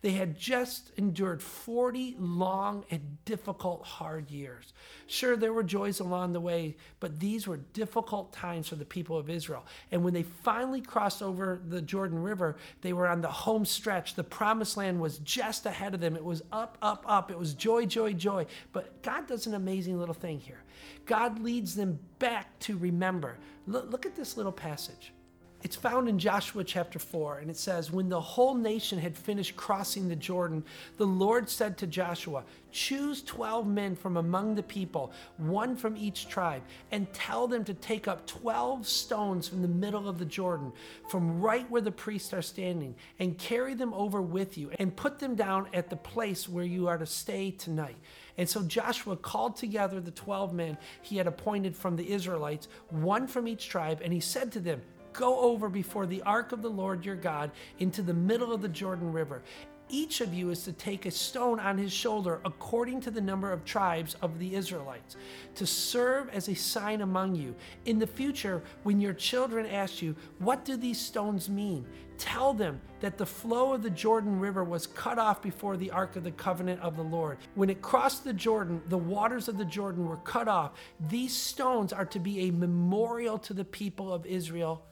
They 0.02 0.12
had 0.12 0.38
just 0.38 0.92
endured 0.96 1.44
40 1.44 2.16
long 2.20 2.86
and 2.90 3.18
difficult, 3.26 3.86
hard 3.86 4.32
years. 4.32 4.72
Sure, 5.08 5.36
there 5.36 5.52
were 5.52 5.64
joys 5.64 6.00
along 6.00 6.32
the 6.32 6.40
way, 6.40 6.78
but 7.02 7.20
these 7.20 7.48
were 7.48 7.58
difficult 7.58 8.32
times 8.32 8.70
for 8.70 8.76
the 8.76 8.86
people 8.86 9.18
of 9.18 9.30
Israel. 9.30 9.66
And 9.92 10.04
when 10.04 10.14
they 10.14 10.24
finally 10.24 10.80
crossed 10.80 11.22
over 11.22 11.62
the 11.68 11.82
Jordan 11.82 12.20
River, 12.20 12.56
they 12.82 12.94
were 12.94 13.08
on 13.08 13.20
the 13.20 13.28
home 13.28 13.66
stretch. 13.66 14.16
The 14.16 14.24
promised 14.24 14.78
land 14.78 15.02
was 15.02 15.18
just 15.20 15.66
ahead 15.66 15.94
of 15.94 16.00
them. 16.00 16.16
It 16.16 16.24
was 16.24 16.44
up, 16.52 16.78
up, 16.82 17.04
up. 17.06 17.30
It 17.30 17.38
was 17.38 17.54
joy, 17.54 17.86
joy, 17.86 18.14
joy. 18.14 18.46
But 18.72 19.04
God 19.04 19.28
does 19.28 19.48
an 19.48 19.54
amazing 19.54 20.00
little 20.00 20.16
thing 20.16 20.40
here. 20.40 20.64
God 21.06 21.40
leads 21.40 21.76
them 21.76 22.00
back 22.20 22.58
to 22.60 22.78
remember. 22.78 23.38
Look, 23.68 23.92
look 23.92 24.06
at 24.06 24.16
this 24.16 24.38
little 24.38 24.52
passage. 24.52 25.12
It's 25.62 25.76
found 25.76 26.08
in 26.08 26.18
Joshua 26.18 26.64
chapter 26.64 27.00
4, 27.00 27.40
and 27.40 27.50
it 27.50 27.58
says, 27.58 27.92
When 27.92 28.08
the 28.08 28.22
whole 28.22 28.56
nation 28.56 28.98
had 28.98 29.18
finished 29.18 29.58
crossing 29.58 30.08
the 30.08 30.16
Jordan, 30.16 30.64
the 30.96 31.06
Lord 31.06 31.50
said 31.50 31.78
to 31.80 31.88
Joshua, 31.88 32.46
Choose 32.72 33.22
12 33.24 33.68
men 33.68 33.96
from 33.98 34.16
among 34.16 34.56
the 34.56 34.64
people, 34.64 35.12
one 35.36 35.76
from 35.76 35.98
each 35.98 36.30
tribe, 36.30 36.62
and 36.92 37.12
tell 37.12 37.46
them 37.46 37.66
to 37.66 37.74
take 37.74 38.08
up 38.08 38.26
12 38.26 38.88
stones 38.88 39.50
from 39.50 39.62
the 39.62 39.68
middle 39.68 40.08
of 40.08 40.18
the 40.18 40.26
Jordan, 40.26 40.72
from 41.10 41.42
right 41.42 41.70
where 41.70 41.82
the 41.82 41.92
priests 41.92 42.34
are 42.34 42.42
standing, 42.42 42.96
and 43.20 43.38
carry 43.38 43.74
them 43.74 43.94
over 43.94 44.22
with 44.22 44.58
you, 44.58 44.72
and 44.80 44.96
put 44.96 45.20
them 45.20 45.36
down 45.36 45.68
at 45.74 45.90
the 45.90 45.98
place 45.98 46.48
where 46.48 46.64
you 46.64 46.88
are 46.88 46.98
to 46.98 47.06
stay 47.06 47.52
tonight. 47.52 47.98
And 48.38 48.48
so 48.48 48.64
Joshua 48.64 49.18
called 49.18 49.58
together 49.58 50.00
the 50.00 50.12
12 50.12 50.54
men 50.54 50.78
he 51.02 51.18
had 51.18 51.28
appointed 51.28 51.76
from 51.76 51.98
the 51.98 52.10
Israelites, 52.10 52.70
one 52.90 53.28
from 53.28 53.46
each 53.46 53.68
tribe, 53.68 54.00
and 54.02 54.14
he 54.14 54.22
said 54.22 54.54
to 54.54 54.62
them, 54.62 54.82
Go 55.20 55.38
over 55.42 55.68
before 55.68 56.06
the 56.06 56.22
ark 56.22 56.54
of 56.54 56.62
the 56.62 56.70
Lord 56.70 57.06
your 57.06 57.18
God 57.18 57.52
into 57.80 58.02
the 58.02 58.14
middle 58.14 58.54
of 58.54 58.62
the 58.62 58.70
Jordan 58.70 59.12
River. 59.12 59.44
Each 59.90 60.22
of 60.22 60.34
you 60.34 60.50
is 60.50 60.64
to 60.64 60.72
take 60.72 61.06
a 61.06 61.12
stone 61.12 61.60
on 61.60 61.78
his 61.78 61.92
shoulder 61.92 62.40
according 62.46 63.02
to 63.02 63.12
the 63.12 63.20
number 63.20 63.52
of 63.52 63.66
tribes 63.66 64.16
of 64.22 64.40
the 64.40 64.56
Israelites, 64.56 65.18
to 65.56 65.68
serve 65.68 66.30
as 66.30 66.48
a 66.48 66.56
sign 66.56 67.02
among 67.02 67.36
you. 67.36 67.54
In 67.84 68.00
the 68.00 68.08
future, 68.08 68.64
when 68.84 69.02
your 69.02 69.12
children 69.12 69.66
ask 69.66 70.02
you, 70.02 70.16
What 70.38 70.64
do 70.64 70.78
these 70.78 71.02
stones 71.02 71.50
mean? 71.50 71.86
Tell 72.18 72.54
them 72.54 72.80
that 73.02 73.18
the 73.18 73.26
flow 73.26 73.74
of 73.74 73.84
the 73.84 73.90
Jordan 73.90 74.40
River 74.40 74.64
was 74.64 74.88
cut 74.88 75.20
off 75.20 75.42
before 75.42 75.76
the 75.76 75.92
Ark 75.92 76.16
of 76.16 76.24
the 76.24 76.32
Covenant 76.32 76.80
of 76.80 76.96
the 76.96 77.04
Lord. 77.04 77.40
When 77.56 77.70
it 77.70 77.82
crossed 77.82 78.24
the 78.24 78.32
Jordan, 78.32 78.82
the 78.88 78.98
waters 78.98 79.50
of 79.50 79.58
the 79.58 79.66
Jordan 79.66 80.06
were 80.06 80.18
cut 80.18 80.48
off. 80.48 80.72
These 81.10 81.36
stones 81.36 81.92
are 81.92 82.06
to 82.06 82.20
be 82.20 82.48
a 82.48 82.52
memorial 82.52 83.38
to 83.40 83.54
the 83.54 83.66
people 83.66 84.14
of 84.14 84.26
Israel 84.26 84.86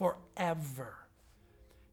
forever. 0.00 0.96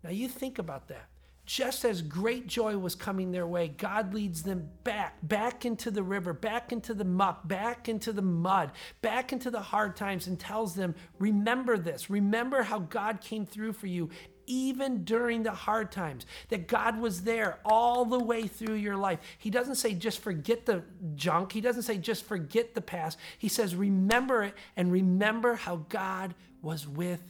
Now, 0.02 0.12
you 0.12 0.30
think 0.30 0.60
about 0.60 0.88
that. 0.88 1.10
Just 1.46 1.86
as 1.86 2.02
great 2.02 2.48
joy 2.48 2.78
was 2.78 2.96
coming 2.96 3.32
their 3.32 3.48
way, 3.48 3.67
God 3.70 4.13
leads 4.13 4.43
them 4.43 4.70
back, 4.84 5.17
back 5.24 5.65
into 5.65 5.91
the 5.91 6.04
river, 6.04 6.34
back 6.34 6.72
into 6.72 6.93
the 6.93 7.06
muck, 7.06 7.48
back 7.48 7.88
into 7.88 8.12
the 8.12 8.22
mud, 8.22 8.72
back 9.02 9.32
into 9.32 9.50
the 9.50 9.62
hard 9.62 9.96
times, 9.96 10.28
and 10.28 10.39
tells 10.39 10.76
them, 10.76 10.96
Remember 11.20 11.78
this. 11.78 12.10
Remember 12.10 12.63
how 12.63 12.80
God 12.80 13.22
came 13.22 13.46
through 13.46 13.74
for 13.74 13.88
you 13.88 14.10
even 14.50 15.04
during 15.04 15.43
the 15.43 15.52
hard 15.52 15.91
times, 15.91 16.26
that 16.48 16.70
God 16.70 17.02
was 17.02 17.24
there 17.24 17.60
all 17.65 18.06
the 18.06 18.20
way 18.20 18.48
through 18.48 18.76
your 18.76 18.96
life. 18.96 19.20
He 19.38 19.50
doesn't 19.50 19.76
say 19.76 19.93
just 19.93 20.20
forget 20.20 20.65
the 20.65 20.84
junk, 21.15 21.52
He 21.52 21.60
doesn't 21.60 21.84
say 21.84 21.98
just 21.98 22.24
forget 22.24 22.74
the 22.74 22.82
past. 22.82 23.17
He 23.38 23.50
says 23.50 23.76
remember 23.76 24.43
it 24.43 24.54
and 24.78 24.91
remember 24.91 25.56
how 25.56 25.86
God 25.89 26.34
was 26.62 26.88
with 26.88 27.22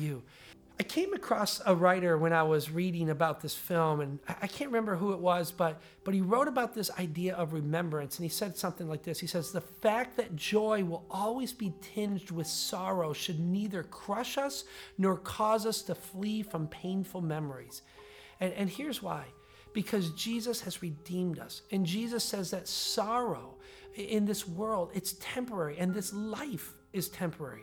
you. 0.00 0.22
I 0.80 0.84
came 0.84 1.12
across 1.12 1.60
a 1.64 1.76
writer 1.76 2.16
when 2.16 2.32
I 2.32 2.42
was 2.42 2.70
reading 2.70 3.10
about 3.10 3.40
this 3.40 3.54
film, 3.54 4.00
and 4.00 4.18
I 4.26 4.46
can't 4.46 4.70
remember 4.70 4.96
who 4.96 5.12
it 5.12 5.20
was, 5.20 5.52
but 5.52 5.80
but 6.02 6.14
he 6.14 6.20
wrote 6.20 6.48
about 6.48 6.74
this 6.74 6.90
idea 6.98 7.34
of 7.36 7.52
remembrance, 7.52 8.18
and 8.18 8.24
he 8.24 8.30
said 8.30 8.56
something 8.56 8.88
like 8.88 9.02
this. 9.02 9.20
He 9.20 9.26
says, 9.26 9.52
"The 9.52 9.60
fact 9.60 10.16
that 10.16 10.34
joy 10.34 10.82
will 10.82 11.04
always 11.10 11.52
be 11.52 11.74
tinged 11.82 12.30
with 12.30 12.46
sorrow 12.46 13.12
should 13.12 13.38
neither 13.38 13.82
crush 13.84 14.38
us 14.38 14.64
nor 14.98 15.18
cause 15.18 15.66
us 15.66 15.82
to 15.82 15.94
flee 15.94 16.42
from 16.42 16.66
painful 16.68 17.20
memories." 17.20 17.82
And, 18.40 18.52
and 18.54 18.68
here's 18.68 19.02
why: 19.02 19.26
because 19.74 20.10
Jesus 20.10 20.62
has 20.62 20.82
redeemed 20.82 21.38
us, 21.38 21.62
and 21.70 21.86
Jesus 21.86 22.24
says 22.24 22.50
that 22.50 22.66
sorrow 22.66 23.56
in 23.94 24.24
this 24.24 24.48
world 24.48 24.90
it's 24.94 25.14
temporary, 25.20 25.76
and 25.78 25.94
this 25.94 26.12
life 26.12 26.72
is 26.92 27.08
temporary. 27.08 27.62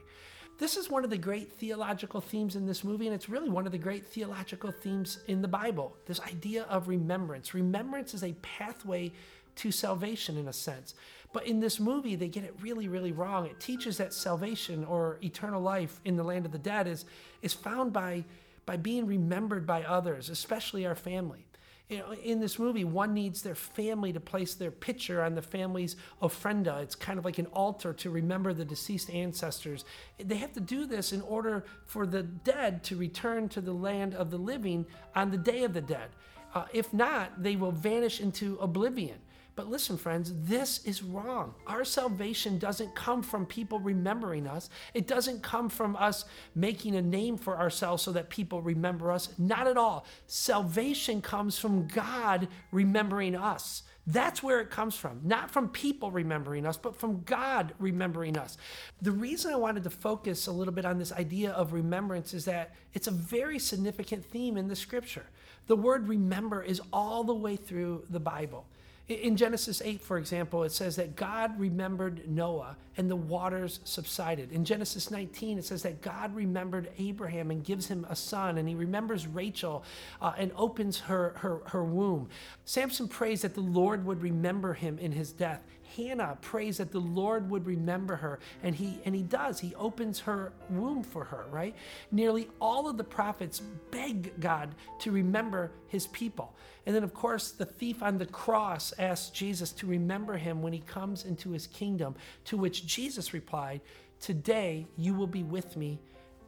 This 0.59 0.75
is 0.75 0.89
one 0.89 1.05
of 1.05 1.09
the 1.09 1.17
great 1.17 1.53
theological 1.53 2.19
themes 2.19 2.57
in 2.57 2.65
this 2.65 2.83
movie, 2.83 3.07
and 3.07 3.15
it's 3.15 3.29
really 3.29 3.49
one 3.49 3.65
of 3.65 3.71
the 3.71 3.77
great 3.77 4.05
theological 4.05 4.71
themes 4.71 5.19
in 5.27 5.41
the 5.41 5.47
Bible 5.47 5.95
this 6.05 6.19
idea 6.19 6.63
of 6.63 6.89
remembrance. 6.89 7.53
Remembrance 7.53 8.13
is 8.13 8.25
a 8.25 8.33
pathway 8.41 9.13
to 9.55 9.71
salvation 9.71 10.37
in 10.37 10.49
a 10.49 10.53
sense. 10.53 10.95
But 11.31 11.47
in 11.47 11.61
this 11.61 11.79
movie, 11.79 12.15
they 12.15 12.27
get 12.27 12.43
it 12.43 12.55
really, 12.61 12.89
really 12.89 13.13
wrong. 13.13 13.45
It 13.45 13.59
teaches 13.61 13.97
that 13.97 14.13
salvation 14.13 14.83
or 14.83 15.17
eternal 15.23 15.61
life 15.61 16.01
in 16.03 16.17
the 16.17 16.23
land 16.23 16.45
of 16.45 16.51
the 16.51 16.59
dead 16.59 16.87
is, 16.87 17.05
is 17.41 17.53
found 17.53 17.93
by, 17.93 18.25
by 18.65 18.75
being 18.75 19.05
remembered 19.05 19.65
by 19.65 19.83
others, 19.83 20.29
especially 20.29 20.85
our 20.85 20.95
family 20.95 21.45
you 21.89 21.97
know, 21.97 22.13
in 22.13 22.39
this 22.39 22.59
movie, 22.59 22.83
one 22.83 23.15
needs 23.15 23.41
their 23.41 23.55
family 23.55 24.13
to 24.13 24.19
place 24.19 24.53
their 24.53 24.69
picture 24.69 25.23
on 25.23 25.33
the 25.33 25.41
family's 25.41 25.95
ofrenda. 26.21 26.83
It's 26.83 26.93
kind 26.93 27.17
of 27.17 27.25
like 27.25 27.39
an 27.39 27.47
altar 27.47 27.93
to 27.93 28.11
remember 28.11 28.53
the 28.53 28.63
deceased 28.63 29.09
ancestors. 29.09 29.85
They 30.19 30.35
have 30.35 30.53
to 30.53 30.59
do 30.59 30.85
this 30.85 31.11
in 31.11 31.21
order 31.21 31.65
for 31.85 32.05
the 32.05 32.21
dead 32.21 32.83
to 32.85 32.95
return 32.95 33.49
to 33.49 33.61
the 33.61 33.73
land 33.73 34.13
of 34.13 34.29
the 34.29 34.37
living 34.37 34.85
on 35.15 35.31
the 35.31 35.37
day 35.37 35.63
of 35.63 35.73
the 35.73 35.81
dead. 35.81 36.09
Uh, 36.53 36.65
if 36.73 36.93
not, 36.93 37.41
they 37.41 37.55
will 37.55 37.71
vanish 37.71 38.21
into 38.21 38.57
oblivion. 38.61 39.17
But 39.59 39.69
listen, 39.69 39.97
friends, 39.97 40.31
this 40.45 40.79
is 40.85 41.03
wrong. 41.03 41.53
Our 41.67 41.83
salvation 41.83 42.59
doesn't 42.59 42.95
come 42.95 43.21
from 43.21 43.45
people 43.45 43.77
remembering 43.81 44.47
us. 44.47 44.69
It 44.93 45.05
doesn't 45.05 45.43
come 45.43 45.67
from 45.67 45.97
us 45.97 46.23
making 46.55 46.95
a 46.95 47.01
name 47.01 47.37
for 47.37 47.57
ourselves 47.57 48.01
so 48.01 48.13
that 48.13 48.29
people 48.29 48.61
remember 48.61 49.11
us. 49.11 49.37
Not 49.37 49.67
at 49.67 49.75
all. 49.75 50.05
Salvation 50.27 51.21
comes 51.21 51.59
from 51.59 51.87
God 51.87 52.47
remembering 52.71 53.35
us. 53.35 53.83
That's 54.07 54.41
where 54.41 54.61
it 54.61 54.69
comes 54.69 54.95
from. 54.95 55.19
Not 55.25 55.51
from 55.51 55.67
people 55.67 56.09
remembering 56.09 56.65
us, 56.65 56.77
but 56.77 56.95
from 56.95 57.23
God 57.23 57.73
remembering 57.79 58.37
us. 58.37 58.57
The 59.01 59.11
reason 59.11 59.51
I 59.51 59.57
wanted 59.57 59.83
to 59.83 59.89
focus 59.89 60.47
a 60.47 60.53
little 60.53 60.73
bit 60.73 60.85
on 60.85 60.99
this 60.99 61.11
idea 61.11 61.51
of 61.51 61.73
remembrance 61.73 62.33
is 62.33 62.45
that 62.45 62.75
it's 62.93 63.07
a 63.07 63.11
very 63.11 63.59
significant 63.59 64.23
theme 64.23 64.55
in 64.55 64.69
the 64.69 64.75
scripture. 64.77 65.25
The 65.67 65.75
word 65.75 66.07
remember 66.07 66.63
is 66.63 66.81
all 66.93 67.25
the 67.25 67.35
way 67.35 67.57
through 67.57 68.05
the 68.09 68.21
Bible. 68.21 68.65
In 69.09 69.35
Genesis 69.35 69.81
8, 69.83 70.01
for 70.01 70.19
example, 70.19 70.63
it 70.63 70.71
says 70.71 70.95
that 70.97 71.15
God 71.15 71.59
remembered 71.59 72.29
Noah 72.29 72.77
and 72.95 73.09
the 73.09 73.15
waters 73.15 73.79
subsided. 73.83 74.51
In 74.51 74.63
Genesis 74.63 75.09
19, 75.09 75.57
it 75.57 75.65
says 75.65 75.81
that 75.81 76.01
God 76.01 76.35
remembered 76.35 76.91
Abraham 76.99 77.49
and 77.49 77.63
gives 77.63 77.87
him 77.87 78.05
a 78.07 78.15
son, 78.15 78.59
and 78.59 78.69
he 78.69 78.75
remembers 78.75 79.25
Rachel 79.25 79.83
uh, 80.21 80.33
and 80.37 80.51
opens 80.55 80.99
her, 80.99 81.33
her, 81.37 81.61
her 81.65 81.83
womb. 81.83 82.29
Samson 82.65 83.07
prays 83.07 83.41
that 83.41 83.55
the 83.55 83.61
Lord 83.61 84.05
would 84.05 84.21
remember 84.21 84.75
him 84.75 84.99
in 84.99 85.11
his 85.11 85.31
death. 85.31 85.63
Hannah 85.99 86.37
prays 86.41 86.77
that 86.77 86.91
the 86.91 86.99
Lord 86.99 87.49
would 87.49 87.65
remember 87.65 88.15
her, 88.15 88.39
and 88.63 88.73
he 88.73 88.99
and 89.05 89.13
he 89.13 89.23
does. 89.23 89.59
He 89.59 89.75
opens 89.75 90.19
her 90.21 90.53
womb 90.69 91.03
for 91.03 91.23
her, 91.25 91.45
right? 91.51 91.75
Nearly 92.11 92.49
all 92.59 92.89
of 92.89 92.97
the 92.97 93.03
prophets 93.03 93.61
beg 93.91 94.39
God 94.39 94.75
to 94.99 95.11
remember 95.11 95.71
his 95.87 96.07
people. 96.07 96.55
And 96.85 96.95
then 96.95 97.03
of 97.03 97.13
course, 97.13 97.51
the 97.51 97.65
thief 97.65 98.01
on 98.01 98.17
the 98.17 98.25
cross 98.25 98.93
asks 98.97 99.29
Jesus 99.29 99.71
to 99.73 99.87
remember 99.87 100.37
him 100.37 100.61
when 100.61 100.73
he 100.73 100.79
comes 100.79 101.25
into 101.25 101.51
his 101.51 101.67
kingdom, 101.67 102.15
to 102.45 102.57
which 102.57 102.85
Jesus 102.85 103.33
replied, 103.33 103.81
"Today 104.19 104.87
you 104.97 105.13
will 105.13 105.27
be 105.27 105.43
with 105.43 105.77
me 105.77 105.99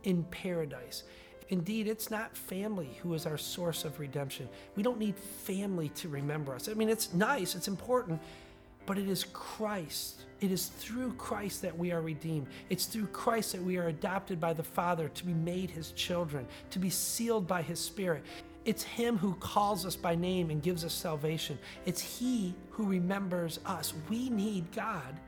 in 0.04 0.24
paradise." 0.24 1.04
Indeed, 1.50 1.88
it's 1.88 2.10
not 2.10 2.38
family 2.38 2.98
who 3.02 3.14
is 3.14 3.26
our 3.26 3.38
source 3.38 3.84
of 3.84 4.00
redemption. 4.00 4.48
We 4.78 4.84
don't 4.84 4.98
need 4.98 5.18
family 5.18 5.90
to 5.90 6.08
remember 6.08 6.56
us. 6.56 6.70
I 6.70 6.76
mean, 6.76 6.88
it's 6.88 7.14
nice, 7.14 7.56
it's 7.56 7.68
important, 7.68 8.22
but 8.86 8.98
it 8.98 9.10
is 9.10 9.26
Christ. 9.34 10.24
It 10.40 10.52
is 10.52 10.68
through 10.68 11.14
Christ 11.14 11.62
that 11.62 11.78
we 11.78 11.92
are 11.92 12.02
redeemed. 12.02 12.48
It's 12.70 12.86
through 12.86 13.08
Christ 13.08 13.52
that 13.52 13.62
we 13.62 13.78
are 13.78 13.88
adopted 13.88 14.40
by 14.40 14.54
the 14.54 14.64
Father 14.64 15.10
to 15.10 15.26
be 15.26 15.34
made 15.34 15.70
his 15.70 15.92
children, 15.92 16.48
to 16.72 16.80
be 16.80 16.90
sealed 16.90 17.48
by 17.48 17.62
his 17.62 17.80
Spirit. 17.80 18.24
It's 18.64 18.84
Him 18.84 19.18
who 19.18 19.34
calls 19.36 19.86
us 19.86 19.96
by 19.96 20.16
name 20.16 20.52
and 20.52 20.62
gives 20.62 20.86
us 20.86 20.94
salvation. 20.94 21.58
It's 21.86 22.02
He 22.02 22.54
who 22.70 22.86
remembers 22.86 23.60
us. 23.66 23.94
We 24.10 24.30
need 24.30 24.72
God 24.72 25.20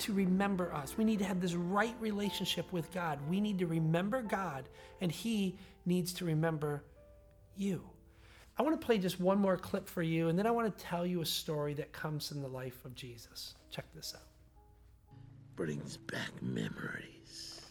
to 0.00 0.12
remember 0.12 0.72
us. 0.74 0.96
We 0.98 1.04
need 1.04 1.20
to 1.20 1.24
have 1.24 1.40
this 1.40 1.54
right 1.54 1.94
relationship 2.00 2.70
with 2.72 2.92
God. 2.92 3.18
We 3.30 3.40
need 3.40 3.58
to 3.60 3.66
remember 3.66 4.20
God, 4.20 4.68
and 5.00 5.10
He 5.10 5.56
needs 5.86 6.12
to 6.14 6.24
remember 6.24 6.84
you. 7.56 7.82
I 8.58 8.62
want 8.62 8.78
to 8.80 8.84
play 8.84 8.98
just 8.98 9.18
one 9.18 9.38
more 9.38 9.56
clip 9.56 9.88
for 9.88 10.02
you, 10.02 10.28
and 10.28 10.38
then 10.38 10.46
I 10.46 10.50
want 10.50 10.76
to 10.76 10.84
tell 10.84 11.06
you 11.06 11.22
a 11.22 11.26
story 11.26 11.74
that 11.74 11.92
comes 11.92 12.28
from 12.28 12.42
the 12.42 12.48
life 12.48 12.84
of 12.84 12.94
Jesus. 12.94 13.54
Check 13.70 13.86
this 13.94 14.14
out. 14.14 14.26
Brings 15.56 15.96
back 15.96 16.30
memories. 16.42 17.62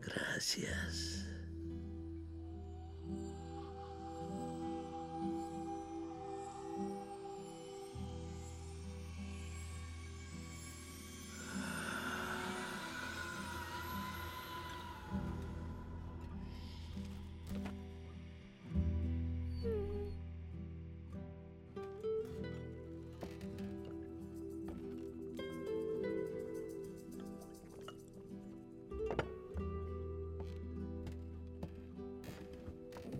Gracias. 0.00 1.24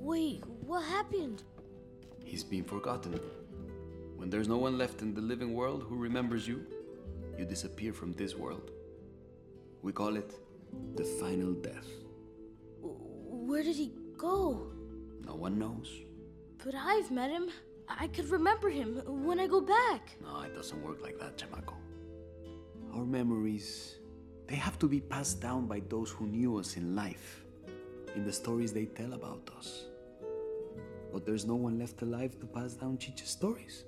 Wait, 0.07 0.40
what 0.64 0.85
happened? 0.85 1.42
He's 2.25 2.45
been 2.45 2.62
forgotten. 2.62 3.19
When 4.14 4.31
there's 4.31 4.47
no 4.47 4.57
one 4.57 4.79
left 4.79 5.03
in 5.03 5.12
the 5.12 5.21
living 5.21 5.53
world 5.53 5.83
who 5.83 5.97
remembers 5.97 6.47
you, 6.47 6.64
you 7.37 7.45
disappear 7.45 7.92
from 7.92 8.12
this 8.12 8.37
world. 8.37 8.71
We 9.83 9.90
call 9.90 10.14
it 10.14 10.33
the 10.95 11.03
final 11.03 11.55
death. 11.55 11.88
Where 12.81 13.64
did 13.64 13.75
he 13.75 13.95
go? 14.16 14.71
No 15.25 15.35
one 15.35 15.59
knows. 15.59 15.90
But 16.64 16.77
I've 16.77 17.11
met 17.11 17.31
him. 17.31 17.49
I 17.88 18.07
could 18.07 18.31
remember 18.31 18.71
him 18.71 19.03
when 19.27 19.40
I 19.40 19.49
go 19.49 19.61
back. 19.61 20.16
No, 20.23 20.42
it 20.42 20.55
doesn't 20.55 20.81
work 20.85 21.03
like 21.03 21.19
that, 21.19 21.37
Chamaco. 21.37 21.75
Our 22.95 23.05
memories, 23.05 23.97
they 24.47 24.55
have 24.55 24.79
to 24.79 24.87
be 24.87 25.01
passed 25.01 25.40
down 25.40 25.66
by 25.66 25.83
those 25.88 26.12
who 26.12 26.29
knew 26.29 26.59
us 26.59 26.77
in 26.77 26.95
life, 26.95 27.45
in 28.14 28.25
the 28.25 28.33
stories 28.33 28.73
they 28.73 28.85
tell 28.85 29.12
about 29.12 29.51
us. 29.59 29.87
But 31.16 31.24
there's 31.24 31.46
no 31.46 31.55
one 31.55 31.79
left 31.79 32.02
alive 32.02 32.38
to 32.40 32.46
pass 32.46 32.74
down 32.74 32.98
Chicha's 32.98 33.31
stories. 33.31 33.85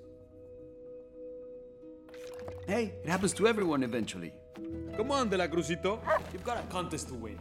Hey, 2.67 2.95
it 3.05 3.11
happens 3.11 3.35
to 3.35 3.47
everyone 3.47 3.83
eventually. 3.83 4.33
Come 4.97 5.13
on, 5.13 5.29
De 5.29 5.37
La 5.37 5.47
Cruzito. 5.47 6.01
You've 6.33 6.43
got 6.43 6.57
a 6.57 6.63
contest 6.69 7.09
to 7.09 7.15
win. 7.15 7.39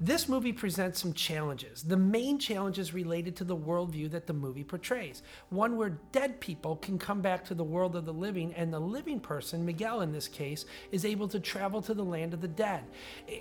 This 0.00 0.28
movie 0.28 0.52
presents 0.52 1.00
some 1.00 1.12
challenges. 1.12 1.84
The 1.84 1.96
main 1.96 2.40
challenge 2.40 2.80
is 2.80 2.92
related 2.92 3.36
to 3.36 3.44
the 3.44 3.56
worldview 3.56 4.10
that 4.10 4.26
the 4.26 4.32
movie 4.32 4.64
portrays. 4.64 5.22
One 5.50 5.76
where 5.76 6.00
dead 6.10 6.40
people 6.40 6.76
can 6.76 6.98
come 6.98 7.20
back 7.20 7.44
to 7.44 7.54
the 7.54 7.62
world 7.62 7.94
of 7.94 8.04
the 8.04 8.12
living, 8.12 8.52
and 8.54 8.72
the 8.72 8.80
living 8.80 9.20
person, 9.20 9.64
Miguel 9.64 10.00
in 10.00 10.10
this 10.10 10.26
case, 10.26 10.66
is 10.90 11.04
able 11.04 11.28
to 11.28 11.38
travel 11.38 11.80
to 11.82 11.94
the 11.94 12.04
land 12.04 12.34
of 12.34 12.40
the 12.40 12.48
dead. 12.48 12.82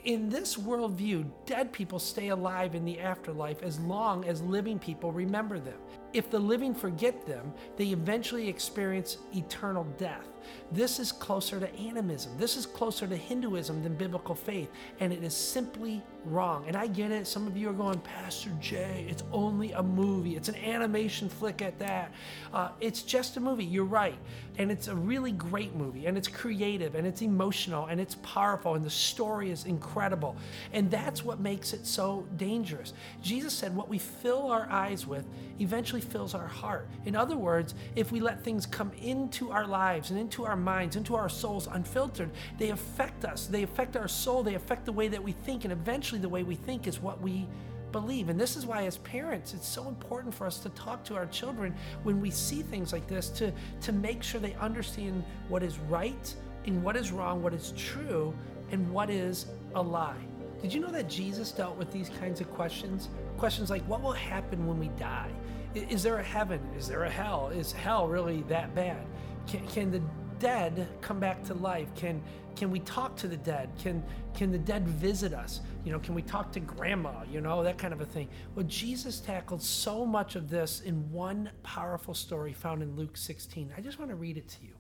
In 0.06 0.30
this 0.30 0.56
worldview, 0.56 1.26
dead 1.48 1.74
people 1.74 1.98
stay 1.98 2.28
alive 2.28 2.76
in 2.76 2.86
the 2.86 3.00
afterlife 3.00 3.64
as 3.64 3.80
long 3.80 4.24
as 4.26 4.44
living 4.44 4.78
people 4.78 5.12
remember 5.12 5.58
them. 5.58 5.80
If 6.14 6.30
the 6.30 6.40
living 6.40 6.76
forget 6.76 7.26
them, 7.26 7.52
they 7.78 7.88
eventually 7.88 8.48
experience 8.48 9.18
eternal 9.36 9.86
death. 9.98 10.28
This 10.72 11.00
is 11.00 11.12
closer 11.12 11.60
to 11.60 11.76
animism. 11.76 12.38
This 12.38 12.58
is 12.58 12.68
closer 12.68 13.08
to 13.08 13.18
Hinduism 13.18 13.82
than 13.82 13.96
biblical 13.96 14.36
faith, 14.36 14.70
and 15.00 15.12
it 15.12 15.24
is 15.24 15.36
simply 15.36 16.04
wrong. 16.26 16.66
And 16.68 16.76
I 16.76 16.88
get 16.88 17.12
it. 17.12 17.28
Some 17.28 17.48
of 17.48 17.58
you 17.58 17.70
are 17.70 17.74
going, 17.74 18.00
Pastor 18.00 18.52
Jay, 18.60 19.06
it's 19.10 19.24
only 19.32 19.72
a 19.74 19.84
movie. 19.84 20.36
It's 20.36 20.50
an 20.50 20.56
animation 20.56 21.30
flick 21.30 21.62
at 21.62 21.80
that. 21.80 22.12
Uh, 22.54 22.70
it's 22.80 23.02
just 23.02 23.38
a 23.38 23.40
movie. 23.40 23.66
You're 23.66 23.86
right. 23.86 24.18
And 24.58 24.72
it's 24.72 24.88
a 24.88 24.96
really 24.96 25.32
great 25.32 25.76
movie, 25.76 26.06
and 26.06 26.16
it's 26.16 26.28
creative, 26.28 26.94
and 26.94 27.08
it's 27.08 27.24
emotional, 27.24 27.88
and 27.88 28.00
it's 28.00 28.16
powerful, 28.22 28.76
and 28.76 28.86
the 28.86 28.90
story 28.90 29.50
is 29.50 29.66
incredible. 29.66 30.36
And 30.74 30.92
that's 30.92 31.26
what 31.26 31.40
makes 31.40 31.74
it 31.74 31.88
so 31.88 32.28
dangerous. 32.38 32.94
Jesus 33.24 33.52
said, 33.52 33.76
What 33.76 33.90
we 33.90 33.98
fill 33.98 34.52
our 34.52 34.70
eyes 34.70 35.08
with 35.08 35.26
eventually 35.60 36.02
fills 36.02 36.36
our 36.36 36.48
heart. 36.48 36.88
In 37.06 37.16
other 37.16 37.36
words, 37.36 37.74
if 37.96 38.12
we 38.12 38.20
let 38.20 38.44
things 38.44 38.68
come 38.68 38.92
into 39.02 39.52
our 39.52 39.66
lives 39.66 40.12
and 40.12 40.20
into 40.20 40.46
our 40.46 40.56
minds, 40.56 40.96
into 40.96 41.16
our 41.16 41.30
souls 41.30 41.68
unfiltered, 41.72 42.30
they 42.60 42.70
affect 42.70 43.26
us. 43.26 43.48
They 43.48 43.64
affect 43.64 43.98
our 43.98 44.08
soul. 44.08 44.44
They 44.44 44.56
affect 44.56 44.86
the 44.86 44.92
way 44.92 45.08
that 45.08 45.24
we 45.24 45.32
think. 45.32 45.64
And 45.64 45.74
eventually, 45.74 46.13
the 46.20 46.30
way 46.30 46.44
we 46.44 46.56
think 46.56 46.88
is 46.88 47.00
what 47.00 47.22
we 47.22 47.48
believe. 47.92 48.28
And 48.28 48.40
this 48.40 48.58
is 48.58 48.66
why, 48.66 48.86
as 48.86 48.98
parents, 48.98 49.54
it's 49.54 49.68
so 49.68 49.88
important 49.88 50.34
for 50.34 50.46
us 50.46 50.58
to 50.60 50.70
talk 50.70 51.06
to 51.06 51.16
our 51.16 51.28
children 51.28 51.74
when 52.04 52.20
we 52.20 52.32
see 52.32 52.62
things 52.62 52.92
like 52.92 53.08
this 53.08 53.30
to, 53.30 53.54
to 53.82 53.92
make 53.94 54.24
sure 54.24 54.42
they 54.42 54.56
understand 54.56 55.24
what 55.48 55.64
is 55.64 55.78
right 55.80 56.34
and 56.66 56.84
what 56.84 56.98
is 56.98 57.12
wrong, 57.12 57.42
what 57.42 57.54
is 57.54 57.74
true, 57.78 58.34
and 58.72 58.90
what 58.92 59.10
is 59.10 59.46
a 59.76 59.82
lie. 59.82 60.26
Did 60.62 60.74
you 60.74 60.80
know 60.80 60.92
that 60.92 61.10
Jesus 61.10 61.52
dealt 61.52 61.78
with 61.78 61.92
these 61.92 62.10
kinds 62.10 62.42
of 62.42 62.52
questions? 62.54 63.10
Questions 63.38 63.70
like, 63.70 63.84
what 63.84 64.02
will 64.02 64.14
happen 64.14 64.66
when 64.66 64.80
we 64.80 64.88
die? 65.00 65.30
Is 65.76 66.04
there 66.04 66.18
a 66.20 66.24
heaven? 66.24 66.60
Is 66.78 66.88
there 66.88 67.04
a 67.04 67.10
hell? 67.10 67.50
Is 67.50 67.72
hell 67.72 68.08
really 68.08 68.44
that 68.44 68.74
bad? 68.74 69.06
Can, 69.48 69.68
can 69.68 69.92
the 69.92 70.02
dead 70.40 70.88
come 71.02 71.20
back 71.20 71.44
to 71.46 71.54
life? 71.56 71.94
Can 71.96 72.22
can 72.56 72.72
we 72.72 72.80
talk 72.80 73.16
to 73.18 73.28
the 73.28 73.38
dead? 73.38 73.70
Can 73.80 74.04
can 74.34 74.52
the 74.52 74.58
dead 74.58 74.88
visit 74.88 75.34
us? 75.34 75.62
You 75.86 75.92
know, 75.92 76.00
can 76.00 76.16
we 76.16 76.22
talk 76.22 76.52
to 76.54 76.60
grandma? 76.60 77.24
You 77.32 77.42
know, 77.42 77.64
that 77.64 77.78
kind 77.78 77.94
of 77.94 78.02
a 78.02 78.06
thing. 78.06 78.28
Well, 78.56 78.66
Jesus 78.68 79.20
tackled 79.20 79.62
so 79.62 80.06
much 80.06 80.36
of 80.36 80.50
this 80.50 80.82
in 80.82 81.12
one 81.12 81.52
powerful 81.62 82.14
story 82.14 82.54
found 82.54 82.82
in 82.82 82.96
Luke 82.96 83.16
16. 83.16 83.72
I 83.78 83.82
just 83.82 84.00
want 84.00 84.10
to 84.10 84.16
read 84.16 84.38
it 84.38 84.48
to 84.50 84.64
you. 84.64 84.74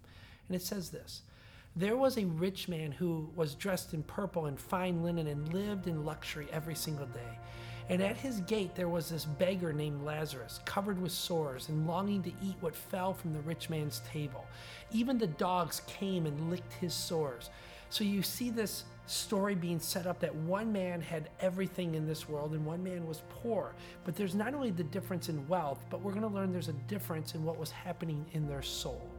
And 0.47 0.55
it 0.55 0.61
says 0.61 0.89
this. 0.89 1.21
There 1.75 1.97
was 1.97 2.17
a 2.17 2.25
rich 2.25 2.67
man 2.67 2.91
who 2.91 3.31
was 3.35 3.55
dressed 3.55 3.93
in 3.93 4.03
purple 4.03 4.45
and 4.45 4.59
fine 4.59 5.03
linen 5.03 5.27
and 5.27 5.51
lived 5.53 5.87
in 5.87 6.05
luxury 6.05 6.47
every 6.51 6.75
single 6.75 7.07
day. 7.07 7.39
And 7.89 8.01
at 8.01 8.17
his 8.17 8.39
gate 8.41 8.75
there 8.75 8.89
was 8.89 9.09
this 9.09 9.25
beggar 9.25 9.73
named 9.73 10.03
Lazarus, 10.03 10.59
covered 10.65 11.01
with 11.01 11.11
sores 11.11 11.69
and 11.69 11.87
longing 11.87 12.23
to 12.23 12.31
eat 12.43 12.55
what 12.61 12.75
fell 12.75 13.13
from 13.13 13.33
the 13.33 13.41
rich 13.41 13.69
man's 13.69 14.01
table. 14.11 14.45
Even 14.91 15.17
the 15.17 15.27
dogs 15.27 15.81
came 15.87 16.25
and 16.25 16.49
licked 16.49 16.73
his 16.73 16.93
sores. 16.93 17.49
So 17.89 18.03
you 18.03 18.23
see 18.23 18.49
this 18.49 18.85
story 19.05 19.53
being 19.53 19.79
set 19.79 20.07
up 20.07 20.19
that 20.19 20.33
one 20.33 20.71
man 20.71 21.01
had 21.01 21.29
everything 21.41 21.95
in 21.95 22.07
this 22.07 22.29
world 22.29 22.53
and 22.53 22.65
one 22.65 22.83
man 22.83 23.05
was 23.05 23.21
poor. 23.29 23.75
But 24.05 24.15
there's 24.15 24.33
not 24.33 24.53
only 24.53 24.71
the 24.71 24.83
difference 24.83 25.29
in 25.29 25.47
wealth, 25.47 25.83
but 25.89 26.01
we're 26.01 26.13
going 26.13 26.27
to 26.27 26.33
learn 26.33 26.51
there's 26.51 26.69
a 26.69 26.73
difference 26.87 27.35
in 27.35 27.43
what 27.43 27.59
was 27.59 27.69
happening 27.69 28.25
in 28.31 28.47
their 28.47 28.61
soul. 28.61 29.09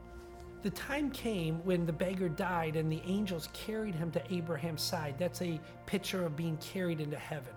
The 0.63 0.71
time 0.71 1.11
came 1.11 1.63
when 1.65 1.85
the 1.85 1.93
beggar 1.93 2.31
died 2.31 2.77
and 2.77 2.91
the 2.91 3.03
angels 3.07 3.51
carried 3.53 3.95
him 3.95 4.11
to 4.13 4.35
Abraham's 4.35 4.81
side. 4.81 5.17
That's 5.19 5.43
a 5.43 5.61
picture 5.85 6.25
of 6.25 6.37
being 6.37 6.57
carried 6.57 7.03
into 7.03 7.19
heaven. 7.19 7.53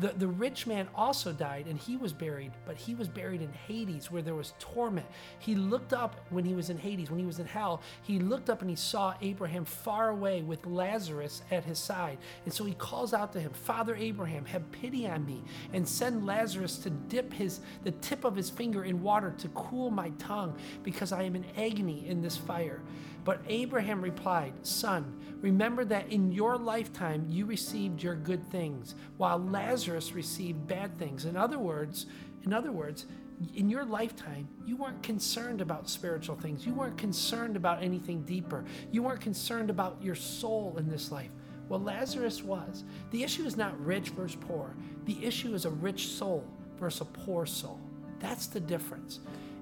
The, 0.00 0.08
the 0.08 0.26
rich 0.26 0.66
man 0.66 0.88
also 0.94 1.32
died 1.32 1.66
and 1.66 1.78
he 1.78 1.96
was 1.96 2.12
buried, 2.12 2.52
but 2.66 2.76
he 2.76 2.94
was 2.94 3.06
buried 3.06 3.42
in 3.42 3.52
Hades 3.52 4.10
where 4.10 4.22
there 4.22 4.34
was 4.34 4.54
torment. 4.58 5.06
He 5.38 5.54
looked 5.54 5.92
up 5.92 6.24
when 6.30 6.44
he 6.44 6.54
was 6.54 6.70
in 6.70 6.78
Hades, 6.78 7.10
when 7.10 7.20
he 7.20 7.26
was 7.26 7.38
in 7.38 7.46
hell, 7.46 7.82
he 8.02 8.18
looked 8.18 8.48
up 8.48 8.62
and 8.62 8.70
he 8.70 8.76
saw 8.76 9.14
Abraham 9.20 9.66
far 9.66 10.08
away 10.08 10.40
with 10.42 10.64
Lazarus 10.64 11.42
at 11.50 11.64
his 11.64 11.78
side. 11.78 12.16
And 12.46 12.54
so 12.54 12.64
he 12.64 12.72
calls 12.74 13.12
out 13.12 13.32
to 13.34 13.40
him, 13.40 13.52
Father 13.52 13.94
Abraham, 13.94 14.46
have 14.46 14.70
pity 14.72 15.06
on 15.06 15.26
me 15.26 15.42
and 15.74 15.86
send 15.86 16.24
Lazarus 16.24 16.78
to 16.78 16.90
dip 16.90 17.32
his 17.32 17.60
the 17.84 17.92
tip 17.92 18.24
of 18.24 18.34
his 18.34 18.48
finger 18.48 18.84
in 18.84 19.02
water 19.02 19.34
to 19.38 19.48
cool 19.48 19.90
my 19.90 20.10
tongue 20.18 20.56
because 20.82 21.12
I 21.12 21.22
am 21.24 21.36
in 21.36 21.44
agony 21.56 22.08
in 22.08 22.22
this 22.22 22.36
fire. 22.36 22.80
But 23.24 23.42
Abraham 23.48 24.00
replied, 24.00 24.54
Son, 24.62 25.20
remember 25.40 25.84
that 25.84 26.08
in 26.08 26.32
your 26.32 26.56
lifetime 26.56 27.26
you 27.28 27.46
received 27.46 28.02
your 28.02 28.14
good 28.14 28.46
things, 28.50 28.94
while 29.16 29.38
Lazarus 29.38 30.12
received 30.12 30.66
bad 30.66 30.98
things. 30.98 31.24
In 31.24 31.36
other 31.36 31.58
words, 31.58 32.06
in 32.44 32.52
other 32.52 32.72
words, 32.72 33.06
in 33.54 33.70
your 33.70 33.84
lifetime, 33.84 34.48
you 34.66 34.76
weren't 34.76 35.02
concerned 35.02 35.60
about 35.60 35.88
spiritual 35.88 36.36
things. 36.36 36.66
You 36.66 36.74
weren't 36.74 36.98
concerned 36.98 37.56
about 37.56 37.82
anything 37.82 38.22
deeper. 38.22 38.64
You 38.90 39.02
weren't 39.02 39.20
concerned 39.20 39.70
about 39.70 39.96
your 40.02 40.14
soul 40.14 40.74
in 40.78 40.88
this 40.88 41.10
life. 41.10 41.30
Well, 41.68 41.80
Lazarus 41.80 42.42
was. 42.42 42.84
The 43.12 43.22
issue 43.22 43.44
is 43.44 43.56
not 43.56 43.78
rich 43.84 44.10
versus 44.10 44.36
poor. 44.40 44.74
The 45.04 45.24
issue 45.24 45.54
is 45.54 45.64
a 45.64 45.70
rich 45.70 46.08
soul 46.08 46.44
versus 46.78 47.02
a 47.02 47.04
poor 47.04 47.46
soul. 47.46 47.80
That's 48.18 48.46
the 48.46 48.60
difference. 48.60 49.20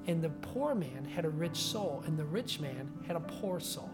And 0.08 0.22
the 0.22 0.30
poor 0.30 0.74
man 0.74 1.04
had 1.04 1.24
a 1.26 1.28
rich 1.28 1.56
soul, 1.56 2.02
and 2.06 2.18
the 2.18 2.24
rich 2.24 2.60
man 2.60 2.90
had 3.06 3.14
a 3.14 3.20
poor 3.20 3.60
soul. 3.60 3.90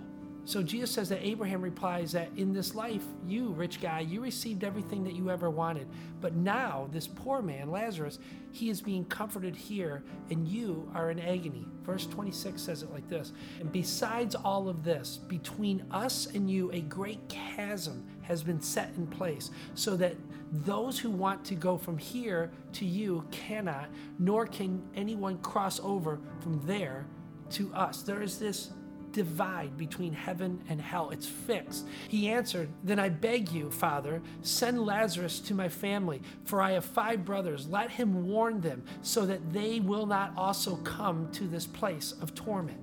So 0.47 0.63
Jesus 0.63 0.91
says 0.91 1.09
that 1.09 1.27
Abraham 1.27 1.63
replies 1.63 2.13
that 2.13 2.29
in 2.37 2.53
this 2.53 2.75
life, 2.75 3.03
you, 3.27 3.49
rich 3.49 3.81
guy, 3.81 4.01
you 4.01 4.21
received 4.21 4.63
everything 4.63 5.03
that 5.05 5.15
you 5.15 5.31
ever 5.31 5.49
wanted. 5.49 5.89
But 6.21 6.35
now, 6.35 6.89
this 6.93 7.07
poor 7.07 7.41
man, 7.41 7.71
Lazarus, 7.71 8.19
he 8.53 8.69
is 8.69 8.83
being 8.83 9.07
comforted 9.07 9.57
here, 9.57 10.05
and 10.31 10.47
you 10.47 10.89
are 10.95 11.11
in 11.11 11.19
agony. 11.19 11.67
Verse 11.83 12.07
26 12.07 12.61
says 12.61 12.83
it 12.83 12.93
like 12.93 13.09
this 13.09 13.33
And 13.59 13.73
besides 13.73 14.35
all 14.35 14.69
of 14.69 14.85
this, 14.85 15.17
between 15.17 15.83
us 15.91 16.27
and 16.27 16.49
you, 16.49 16.71
a 16.73 16.81
great 16.81 17.27
chasm 17.29 18.07
has 18.25 18.43
been 18.43 18.61
set 18.61 18.91
in 18.97 19.07
place, 19.07 19.51
so 19.75 19.97
that 19.97 20.17
those 20.53 20.99
who 20.99 21.11
want 21.11 21.45
to 21.45 21.55
go 21.55 21.79
from 21.79 21.99
here 21.99 22.51
to 22.73 22.85
you 22.85 23.25
cannot, 23.31 23.89
nor 24.19 24.47
can 24.47 24.83
anyone 24.95 25.39
cross 25.39 25.81
over 25.81 26.21
from 26.41 26.61
there 26.67 27.07
to 27.51 27.73
us. 27.75 28.03
There 28.03 28.23
is 28.23 28.39
this 28.39 28.71
divide 29.15 29.79
between 29.79 30.13
heaven 30.13 30.61
and 30.69 30.81
hell. 30.81 31.11
It's 31.11 31.27
fixed. 31.27 31.87
He 32.09 32.29
answered, 32.29 32.69
Then 32.83 32.99
I 32.99 33.09
beg 33.09 33.51
you, 33.51 33.71
Father, 33.71 34.21
send 34.43 34.85
Lazarus 34.85 35.41
to 35.41 35.55
my 35.55 35.69
family, 35.69 36.21
for 36.45 36.61
I 36.61 36.73
have 36.73 36.85
five 36.85 37.25
brothers. 37.25 37.69
Let 37.69 37.91
him 37.91 38.27
warn 38.27 38.61
them, 38.61 38.83
so 39.03 39.25
that 39.25 39.53
they 39.53 39.81
will 39.81 40.07
not 40.07 40.33
also 40.37 40.77
come 40.77 41.31
to 41.33 41.47
this 41.47 41.67
place 41.67 42.13
of 42.21 42.35
torment. 42.35 42.79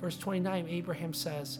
Verse 0.00 0.16
29, 0.16 0.66
Abraham 0.68 1.12
says, 1.12 1.58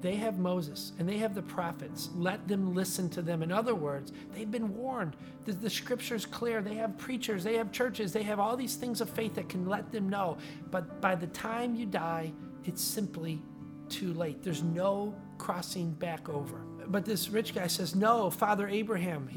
they 0.00 0.14
have 0.16 0.38
Moses 0.38 0.92
and 0.98 1.08
they 1.08 1.18
have 1.18 1.34
the 1.34 1.42
prophets. 1.42 2.10
Let 2.14 2.46
them 2.46 2.74
listen 2.74 3.08
to 3.10 3.22
them. 3.22 3.42
In 3.42 3.50
other 3.50 3.74
words, 3.74 4.12
they've 4.34 4.50
been 4.50 4.76
warned. 4.76 5.16
The, 5.44 5.52
the 5.52 5.70
scripture's 5.70 6.24
clear. 6.24 6.62
They 6.62 6.76
have 6.76 6.96
preachers, 6.98 7.42
they 7.44 7.56
have 7.56 7.72
churches, 7.72 8.12
they 8.12 8.22
have 8.22 8.38
all 8.38 8.56
these 8.56 8.76
things 8.76 9.00
of 9.00 9.10
faith 9.10 9.34
that 9.34 9.48
can 9.48 9.66
let 9.66 9.90
them 9.90 10.08
know. 10.08 10.38
But 10.70 11.00
by 11.00 11.14
the 11.14 11.26
time 11.28 11.74
you 11.74 11.86
die, 11.86 12.32
it's 12.64 12.82
simply 12.82 13.42
too 13.88 14.12
late. 14.14 14.42
There's 14.42 14.62
no 14.62 15.14
crossing 15.38 15.92
back 15.92 16.28
over. 16.28 16.60
But 16.86 17.04
this 17.04 17.28
rich 17.28 17.54
guy 17.54 17.66
says, 17.66 17.94
No, 17.94 18.30
Father 18.30 18.68
Abraham, 18.68 19.28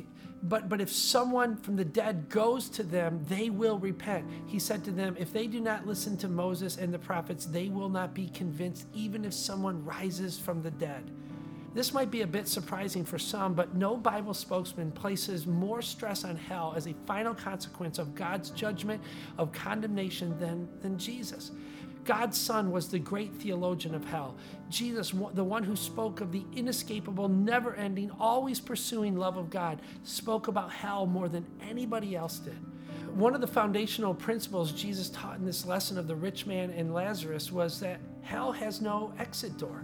But, 0.44 0.70
but 0.70 0.82
if 0.82 0.92
someone 0.92 1.56
from 1.56 1.76
the 1.76 1.86
dead 1.86 2.28
goes 2.30 2.68
to 2.70 2.84
them, 2.84 3.24
they 3.30 3.50
will 3.52 3.78
repent. 3.78 4.26
He 4.48 4.58
said 4.58 4.84
to 4.86 4.92
them, 4.92 5.16
If 5.20 5.32
they 5.32 5.46
do 5.46 5.62
not 5.62 5.86
listen 5.86 6.18
to 6.18 6.28
Moses 6.28 6.78
and 6.78 6.92
the 6.92 7.00
prophets, 7.00 7.46
they 7.46 7.70
will 7.70 7.90
not 7.90 8.16
be 8.16 8.30
convinced, 8.30 8.88
even 8.94 9.24
if 9.24 9.34
someone 9.34 9.86
rises 9.86 10.40
from 10.40 10.64
the 10.64 10.72
dead. 10.72 11.12
This 11.74 11.94
might 11.94 12.12
be 12.12 12.22
a 12.22 12.28
bit 12.28 12.50
surprising 12.50 13.06
for 13.06 13.18
some, 13.18 13.54
but 13.54 13.76
no 13.76 13.96
Bible 13.96 14.34
spokesman 14.34 14.92
places 14.92 15.48
more 15.48 15.82
stress 15.82 16.26
on 16.26 16.36
hell 16.36 16.74
as 16.76 16.86
a 16.86 16.94
final 17.06 17.34
consequence 17.34 17.98
of 17.98 18.14
God's 18.14 18.50
judgment 18.50 19.02
of 19.38 19.54
condemnation 19.54 20.38
than, 20.38 20.68
than 20.82 20.98
Jesus. 20.98 21.52
God's 22.04 22.38
Son 22.38 22.72
was 22.72 22.90
the 22.90 23.00
great 23.00 23.34
theologian 23.36 23.94
of 23.94 24.06
hell. 24.06 24.36
Jesus, 24.70 25.12
the 25.34 25.44
one 25.44 25.64
who 25.64 25.76
spoke 25.76 26.22
of 26.22 26.32
the 26.32 26.46
inescapable, 26.56 27.28
never 27.30 27.76
ending, 27.76 28.12
always 28.20 28.60
pursuing 28.60 29.18
love 29.18 29.38
of 29.38 29.50
God, 29.50 29.82
spoke 30.04 30.48
about 30.48 30.72
hell 30.72 31.06
more 31.06 31.30
than 31.30 31.46
anybody 31.62 32.16
else 32.16 32.40
did. 32.40 32.58
One 33.14 33.36
of 33.36 33.42
the 33.42 33.48
foundational 33.48 34.14
principles 34.14 34.72
Jesus 34.72 35.10
taught 35.10 35.38
in 35.38 35.46
this 35.46 35.66
lesson 35.66 35.98
of 35.98 36.08
the 36.08 36.16
rich 36.16 36.46
man 36.46 36.72
and 36.72 36.94
Lazarus 36.94 37.52
was 37.52 37.80
that 37.82 38.00
hell 38.22 38.52
has 38.54 38.82
no 38.82 39.14
exit 39.20 39.58
door 39.58 39.84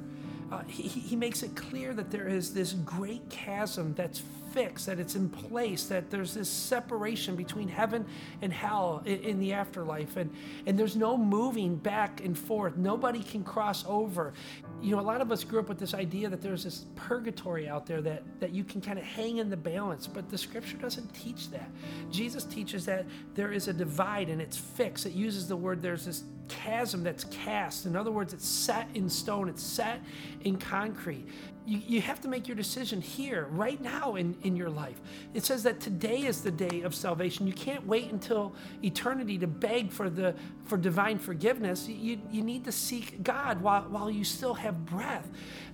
uh, 0.51 0.63
he, 0.67 0.83
he 0.83 1.15
makes 1.15 1.43
it 1.43 1.55
clear 1.55 1.93
that 1.93 2.09
there 2.09 2.27
is 2.27 2.53
this 2.53 2.73
great 2.73 3.29
chasm 3.29 3.93
that's 3.95 4.21
fixed, 4.57 4.87
that 4.87 4.99
it's 4.99 5.15
in 5.15 5.29
place, 5.29 5.85
that 5.85 6.09
there's 6.09 6.33
this 6.33 6.49
separation 6.49 7.35
between 7.35 7.67
heaven 7.67 8.03
and 8.41 8.51
hell 8.51 9.03
in, 9.05 9.19
in, 9.19 9.39
the 9.39 9.53
afterlife. 9.53 10.17
And, 10.17 10.31
and 10.65 10.79
there's 10.79 10.95
no 10.95 11.15
moving 11.15 11.75
back 11.75 12.25
and 12.25 12.35
forth. 12.35 12.75
Nobody 12.75 13.21
can 13.21 13.43
cross 13.43 13.85
over. 13.87 14.33
You 14.81 14.95
know, 14.95 14.99
a 14.99 15.03
lot 15.03 15.21
of 15.21 15.31
us 15.31 15.43
grew 15.43 15.59
up 15.59 15.69
with 15.69 15.77
this 15.77 15.93
idea 15.93 16.27
that 16.29 16.41
there's 16.41 16.63
this 16.63 16.85
purgatory 16.95 17.69
out 17.69 17.85
there 17.85 18.01
that, 18.01 18.23
that 18.39 18.51
you 18.51 18.63
can 18.63 18.81
kind 18.81 18.97
of 18.97 19.05
hang 19.05 19.37
in 19.37 19.51
the 19.51 19.57
balance, 19.57 20.07
but 20.07 20.27
the 20.27 20.37
scripture 20.39 20.77
doesn't 20.77 21.13
teach 21.13 21.51
that. 21.51 21.69
Jesus 22.09 22.43
teaches 22.43 22.83
that 22.85 23.05
there 23.35 23.51
is 23.51 23.67
a 23.67 23.73
divide 23.73 24.27
and 24.27 24.41
it's 24.41 24.57
fixed. 24.57 25.05
It 25.05 25.13
uses 25.13 25.47
the 25.47 25.55
word 25.55 25.83
there's 25.83 26.05
this 26.05 26.23
chasm 26.47 27.03
that's 27.03 27.23
cast. 27.25 27.85
In 27.85 27.95
other 27.95 28.11
words, 28.11 28.33
it's 28.33 28.47
set 28.47 28.87
in 28.93 29.09
stone, 29.09 29.49
it's 29.49 29.63
set 29.63 30.01
in 30.41 30.57
concrete. 30.57 31.27
You, 31.65 31.81
you 31.85 32.01
have 32.01 32.21
to 32.21 32.29
make 32.29 32.47
your 32.47 32.55
decision 32.55 33.01
here, 33.01 33.47
right 33.51 33.81
now 33.81 34.15
in, 34.15 34.37
in 34.43 34.55
your 34.55 34.69
life. 34.69 34.99
It 35.33 35.43
says 35.43 35.63
that 35.63 35.81
today 35.81 36.21
is 36.21 36.41
the 36.41 36.51
day 36.51 36.81
of 36.81 36.95
salvation. 36.95 37.45
You 37.45 37.53
can't 37.53 37.85
wait 37.85 38.11
until 38.11 38.55
eternity 38.83 39.37
to 39.39 39.47
beg 39.47 39.91
for 39.91 40.09
the 40.09 40.33
for 40.65 40.77
divine 40.77 41.19
forgiveness. 41.19 41.87
You, 41.87 42.21
you 42.31 42.41
need 42.41 42.63
to 42.65 42.71
seek 42.71 43.21
God 43.23 43.61
while, 43.61 43.83
while 43.83 44.09
you 44.09 44.23
still 44.23 44.53
have 44.53 44.85
breath. 44.85 45.27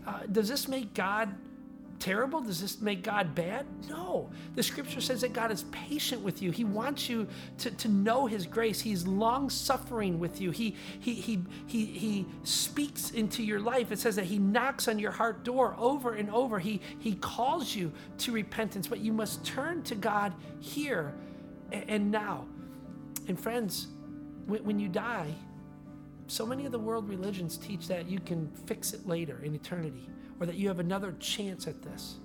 Uh, 0.08 0.22
does 0.32 0.50
this 0.50 0.68
make 0.68 0.94
God 0.94 1.36
terrible? 2.04 2.42
Does 2.42 2.60
this 2.60 2.82
make 2.82 3.02
God 3.02 3.34
bad? 3.34 3.66
No. 3.88 4.30
The 4.56 4.64
scripture 4.64 5.00
says 5.00 5.22
that 5.22 5.32
God 5.32 5.52
is 5.52 5.64
patient 5.72 6.22
with 6.22 6.42
you. 6.42 6.52
He 6.52 6.66
wants 6.66 7.08
you 7.08 7.26
to, 7.60 7.72
to 7.72 7.88
know 7.88 8.26
his 8.26 8.46
grace. 8.46 8.82
He's 8.82 9.08
long 9.08 9.50
suffering 9.50 10.20
with 10.20 10.42
you. 10.42 10.52
He, 10.52 10.76
he, 11.00 11.14
he, 11.14 11.40
he, 11.66 11.86
he 11.86 12.26
speaks 12.44 13.12
into 13.12 13.42
your 13.42 13.62
life. 13.62 13.90
It 13.90 14.00
says 14.00 14.18
that 14.18 14.26
he 14.26 14.38
knocks 14.38 14.90
on 14.90 15.00
your 15.00 15.12
heart 15.12 15.46
door 15.46 15.76
over 15.80 16.16
and 16.16 16.30
over. 16.30 16.60
He, 16.60 16.82
he 17.00 17.16
calls 17.16 17.74
you 17.74 17.90
to 18.18 18.34
repentance, 18.34 18.86
but 18.86 19.00
you 19.00 19.14
must 19.14 19.46
turn 19.46 19.82
to 19.84 19.96
God 19.96 20.34
here 20.60 21.14
and 21.72 22.12
now. 22.12 22.46
And 23.30 23.40
friends, 23.40 23.88
when 24.46 24.78
you 24.78 24.90
die, 24.90 25.34
so 26.28 26.46
many 26.46 26.66
of 26.66 26.74
the 26.74 26.80
world 26.80 27.08
religions 27.08 27.56
teach 27.56 27.88
that 27.88 28.10
you 28.10 28.20
can 28.20 28.52
fix 28.66 28.92
it 28.92 29.08
later 29.08 29.40
in 29.42 29.56
eternity 29.56 30.10
or 30.40 30.46
that 30.46 30.56
you 30.56 30.68
have 30.68 30.80
another 30.80 31.16
chance 31.20 31.68
at 31.68 31.82
this. 31.82 32.16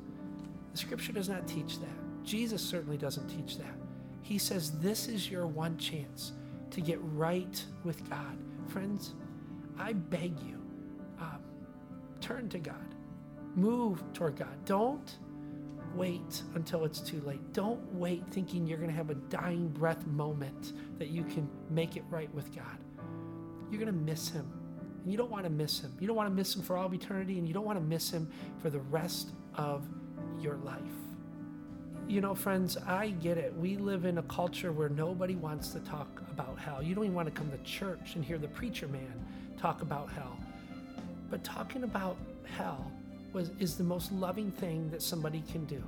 The 0.72 0.78
scripture 0.78 1.12
does 1.12 1.28
not 1.28 1.46
teach 1.46 1.78
that. 1.80 2.24
Jesus 2.24 2.62
certainly 2.62 2.96
doesn't 2.96 3.28
teach 3.28 3.58
that. 3.58 3.74
He 4.22 4.38
says 4.38 4.78
this 4.80 5.08
is 5.08 5.30
your 5.30 5.46
one 5.46 5.78
chance 5.78 6.32
to 6.70 6.80
get 6.80 6.98
right 7.02 7.64
with 7.84 8.08
God. 8.10 8.36
Friends, 8.68 9.14
I 9.78 9.94
beg 9.94 10.38
you, 10.40 10.60
uh, 11.20 11.38
turn 12.20 12.48
to 12.50 12.58
God, 12.58 12.94
move 13.54 14.02
toward 14.12 14.36
God. 14.36 14.64
Don't 14.64 15.16
wait 15.94 16.42
until 16.54 16.84
it's 16.84 17.00
too 17.00 17.22
late. 17.22 17.52
Don't 17.52 17.82
wait 17.94 18.22
thinking 18.30 18.66
you're 18.66 18.78
going 18.78 18.90
to 18.90 18.96
have 18.96 19.10
a 19.10 19.14
dying 19.14 19.68
breath 19.68 20.06
moment 20.06 20.74
that 20.98 21.08
you 21.08 21.24
can 21.24 21.48
make 21.70 21.96
it 21.96 22.04
right 22.10 22.32
with 22.34 22.54
God. 22.54 22.78
You're 23.70 23.80
going 23.80 23.92
to 23.92 24.00
miss 24.00 24.28
Him 24.28 24.46
and 25.08 25.12
you 25.14 25.16
don't 25.16 25.30
want 25.30 25.44
to 25.44 25.50
miss 25.50 25.80
him. 25.80 25.90
You 25.98 26.06
don't 26.06 26.16
want 26.16 26.28
to 26.28 26.34
miss 26.34 26.54
him 26.54 26.60
for 26.60 26.76
all 26.76 26.84
of 26.84 26.92
eternity, 26.92 27.38
and 27.38 27.48
you 27.48 27.54
don't 27.54 27.64
want 27.64 27.78
to 27.78 27.84
miss 27.84 28.10
him 28.10 28.30
for 28.60 28.68
the 28.68 28.80
rest 28.80 29.30
of 29.54 29.88
your 30.38 30.56
life. 30.56 30.82
You 32.06 32.20
know, 32.20 32.34
friends, 32.34 32.76
I 32.76 33.08
get 33.22 33.38
it. 33.38 33.54
We 33.56 33.78
live 33.78 34.04
in 34.04 34.18
a 34.18 34.22
culture 34.24 34.70
where 34.70 34.90
nobody 34.90 35.34
wants 35.34 35.68
to 35.70 35.80
talk 35.80 36.20
about 36.30 36.58
hell. 36.58 36.82
You 36.82 36.94
don't 36.94 37.04
even 37.04 37.16
want 37.16 37.26
to 37.26 37.32
come 37.32 37.50
to 37.50 37.56
church 37.64 38.16
and 38.16 38.24
hear 38.24 38.36
the 38.36 38.48
preacher 38.48 38.86
man 38.86 39.24
talk 39.58 39.80
about 39.80 40.12
hell. 40.12 40.36
But 41.30 41.42
talking 41.42 41.84
about 41.84 42.18
hell 42.44 42.92
was, 43.32 43.50
is 43.58 43.78
the 43.78 43.84
most 43.84 44.12
loving 44.12 44.50
thing 44.50 44.90
that 44.90 45.00
somebody 45.00 45.42
can 45.50 45.64
do. 45.64 45.82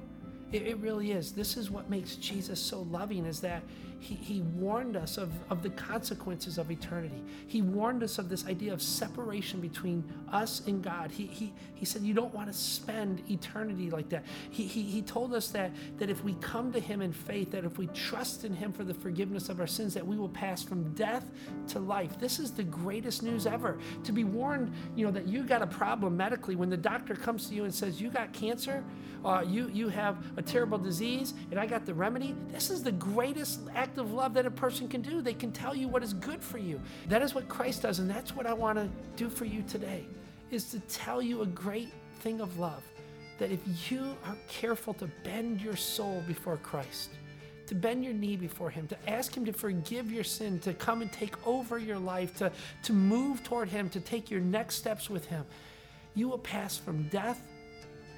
It, 0.51 0.63
it 0.63 0.79
really 0.79 1.13
is. 1.13 1.33
This 1.33 1.59
is 1.59 1.71
what 1.71 1.91
makes 1.91 2.17
Jesus 2.17 2.59
so 2.59 2.87
loving 2.91 3.27
is 3.27 3.41
that 3.41 3.63
he, 4.01 4.15
he 4.15 4.41
warned 4.41 4.97
us 4.97 5.19
of, 5.19 5.31
of 5.51 5.63
the 5.63 5.69
consequences 5.69 6.57
of 6.57 6.71
eternity. 6.71 7.23
He 7.47 7.61
warned 7.61 8.03
us 8.03 8.19
of 8.19 8.31
this 8.31 8.47
idea 8.47 8.73
of 8.73 8.81
separation 8.81 9.61
between 9.61 10.03
us 10.33 10.63
and 10.67 10.83
God. 10.83 11.11
He, 11.11 11.27
he, 11.27 11.53
he 11.75 11.85
said, 11.85 12.01
You 12.01 12.15
don't 12.15 12.33
want 12.33 12.49
to 12.49 12.55
spend 12.55 13.23
eternity 13.31 13.91
like 13.91 14.09
that. 14.09 14.25
He, 14.49 14.65
he, 14.65 14.83
he 14.83 15.03
told 15.03 15.35
us 15.35 15.49
that, 15.49 15.73
that 15.99 16.09
if 16.09 16.25
we 16.25 16.33
come 16.41 16.73
to 16.73 16.81
Him 16.81 17.03
in 17.03 17.13
faith, 17.13 17.51
that 17.51 17.67
if 17.67 17.77
we 17.77 17.89
trust 17.89 18.45
in 18.45 18.55
Him 18.55 18.73
for 18.73 18.85
the 18.85 18.95
forgiveness 18.95 19.51
of 19.51 19.61
our 19.61 19.67
sins, 19.67 19.93
that 19.93 20.07
we 20.07 20.17
will 20.17 20.31
pass 20.31 20.63
from 20.63 20.95
death 20.95 21.31
to 21.69 21.79
life. 21.79 22.19
This 22.19 22.39
is 22.39 22.53
the 22.53 22.65
greatest 22.65 23.23
news 23.23 23.47
ever. 23.47 23.79
To 24.05 24.13
be 24.13 24.25
warned, 24.25 24.73
you 24.97 25.05
know, 25.05 25.13
that 25.13 25.29
you 25.29 25.43
got 25.43 25.61
a 25.61 25.67
problem 25.67 26.17
medically 26.17 26.57
when 26.57 26.71
the 26.71 26.77
doctor 26.77 27.15
comes 27.15 27.49
to 27.49 27.55
you 27.55 27.65
and 27.65 27.75
says, 27.75 28.01
You 28.01 28.09
got 28.09 28.33
cancer, 28.33 28.83
uh, 29.27 29.45
you, 29.47 29.69
you 29.75 29.89
have 29.91 30.25
a 30.39 30.43
terrible 30.43 30.79
disease, 30.79 31.35
and 31.51 31.61
I 31.61 31.67
got 31.67 31.85
the 31.85 31.93
remedy. 31.93 32.35
This 32.51 32.71
is 32.71 32.83
the 32.83 32.93
greatest 32.93 33.61
act 33.75 33.90
of 33.99 34.13
love 34.13 34.35
that 34.35 34.47
a 34.47 34.51
person 34.51 34.89
can 34.89 35.03
do. 35.03 35.23
They 35.23 35.35
can 35.35 35.53
tell 35.53 35.75
you 35.75 35.89
what 35.89 36.03
is 36.03 36.15
good 36.15 36.43
for 36.43 36.59
you. 36.59 36.81
That 37.09 37.23
is 37.23 37.35
what 37.35 37.49
Christ 37.49 37.83
does, 37.83 37.99
and 37.99 38.11
that's 38.11 38.35
what 38.35 38.47
I 38.47 38.53
want 38.53 38.79
to 38.79 38.89
do 39.17 39.29
for 39.29 39.45
you 39.45 39.63
today, 39.63 40.07
is 40.51 40.71
to 40.71 40.81
tell 40.81 41.21
you 41.23 41.43
a 41.43 41.47
great 41.47 41.93
thing 42.21 42.41
of 42.41 42.59
love. 42.59 42.83
That 43.39 43.51
if 43.51 43.91
you 43.91 44.17
are 44.27 44.37
careful 44.49 44.95
to 44.95 45.09
bend 45.25 45.63
your 45.63 45.77
soul 45.77 46.23
before 46.27 46.59
Christ, 46.59 47.11
to 47.67 47.75
bend 47.75 48.05
your 48.05 48.13
knee 48.13 48.37
before 48.37 48.69
Him, 48.69 48.87
to 48.89 49.11
ask 49.11 49.35
Him 49.35 49.45
to 49.47 49.53
forgive 49.53 50.11
your 50.11 50.25
sin, 50.25 50.59
to 50.61 50.75
come 50.75 51.03
and 51.03 51.13
take 51.13 51.47
over 51.47 51.79
your 51.79 51.99
life, 51.99 52.37
to, 52.39 52.53
to 52.83 52.93
move 52.93 53.43
toward 53.45 53.69
Him, 53.69 53.89
to 53.91 54.01
take 54.01 54.31
your 54.31 54.41
next 54.41 54.75
steps 54.75 55.09
with 55.09 55.25
Him, 55.27 55.45
you 56.15 56.29
will 56.29 56.39
pass 56.39 56.77
from 56.77 57.05
death 57.05 57.43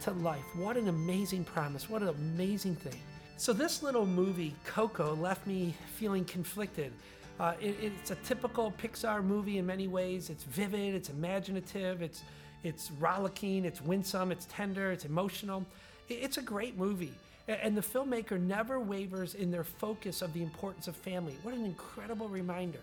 to 0.03 0.11
life. 0.13 0.45
What 0.57 0.77
an 0.77 0.89
amazing 0.89 1.45
promise. 1.45 1.89
What 1.89 2.03
an 2.03 2.09
amazing 2.09 2.77
thing. 2.77 3.01
So, 3.43 3.53
this 3.53 3.83
little 3.83 4.07
movie, 4.07 4.55
Coco, 4.65 5.17
left 5.17 5.49
me 5.49 5.75
feeling 5.97 6.25
conflicted. 6.25 6.93
Uh, 7.41 7.55
it, 7.61 7.75
it's 7.83 8.13
a 8.13 8.15
typical 8.15 8.73
Pixar 8.81 9.25
movie 9.25 9.59
in 9.59 9.67
many 9.67 9.89
ways. 9.89 10.31
It's 10.31 10.45
vivid, 10.45 10.95
it's 10.95 11.09
imaginative, 11.09 12.03
it's, 12.03 12.23
it's 12.63 12.93
rollicking, 13.01 13.65
it's 13.65 13.83
winsome, 13.83 14.31
it's 14.31 14.45
tender, 14.45 14.93
it's 14.93 15.07
emotional. 15.07 15.67
It, 16.09 16.21
it's 16.23 16.37
a 16.37 16.41
great 16.41 16.79
movie. 16.79 17.15
And 17.49 17.77
the 17.77 17.81
filmmaker 17.81 18.41
never 18.41 18.79
wavers 18.79 19.35
in 19.35 19.51
their 19.51 19.65
focus 19.65 20.23
of 20.23 20.33
the 20.35 20.43
importance 20.45 20.87
of 20.87 20.95
family. 20.95 21.37
What 21.43 21.53
an 21.53 21.65
incredible 21.65 22.29
reminder. 22.29 22.79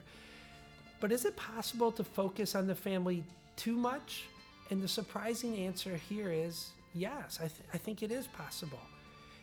But 0.99 1.13
is 1.13 1.23
it 1.23 1.37
possible 1.37 1.89
to 1.93 2.03
focus 2.03 2.53
on 2.53 2.67
the 2.67 2.75
family 2.75 3.23
too 3.55 3.77
much? 3.77 4.25
And 4.71 4.83
the 4.83 4.89
surprising 4.89 5.55
answer 5.55 5.95
here 6.09 6.33
is 6.33 6.71
yes, 6.93 7.39
I, 7.39 7.47
th- 7.47 7.61
I 7.73 7.77
think 7.77 8.03
it 8.03 8.11
is 8.11 8.27
possible. 8.27 8.81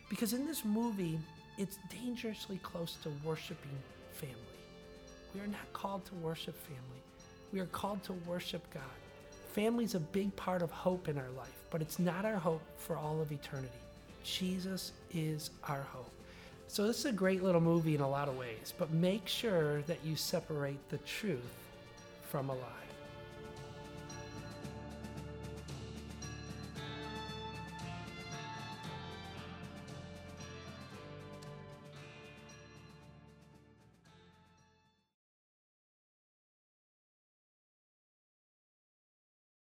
Because 0.09 0.33
in 0.33 0.45
this 0.45 0.63
movie, 0.63 1.19
it's 1.57 1.77
dangerously 1.89 2.59
close 2.63 2.97
to 3.03 3.09
worshiping 3.23 3.77
family. 4.13 4.35
We 5.33 5.41
are 5.41 5.47
not 5.47 5.71
called 5.73 6.05
to 6.05 6.15
worship 6.15 6.55
family, 6.63 7.01
we 7.51 7.59
are 7.59 7.65
called 7.67 8.03
to 8.03 8.13
worship 8.25 8.63
God. 8.73 8.83
Family 9.53 9.85
is 9.85 9.95
a 9.95 9.99
big 9.99 10.35
part 10.35 10.61
of 10.61 10.69
hope 10.69 11.07
in 11.07 11.17
our 11.17 11.29
life, 11.35 11.63
but 11.71 11.81
it's 11.81 11.97
not 11.97 12.25
our 12.25 12.35
hope 12.35 12.61
for 12.77 12.95
all 12.95 13.19
of 13.21 13.31
eternity. 13.31 13.69
Jesus 14.23 14.91
is 15.13 15.49
our 15.63 15.81
hope. 15.81 16.11
So, 16.67 16.85
this 16.85 16.99
is 16.99 17.05
a 17.05 17.13
great 17.13 17.43
little 17.43 17.61
movie 17.61 17.95
in 17.95 18.01
a 18.01 18.09
lot 18.09 18.27
of 18.27 18.37
ways, 18.37 18.73
but 18.77 18.91
make 18.91 19.27
sure 19.27 19.81
that 19.83 19.99
you 20.03 20.15
separate 20.15 20.89
the 20.89 20.97
truth 20.99 21.39
from 22.29 22.49
a 22.49 22.53
lie. 22.53 22.86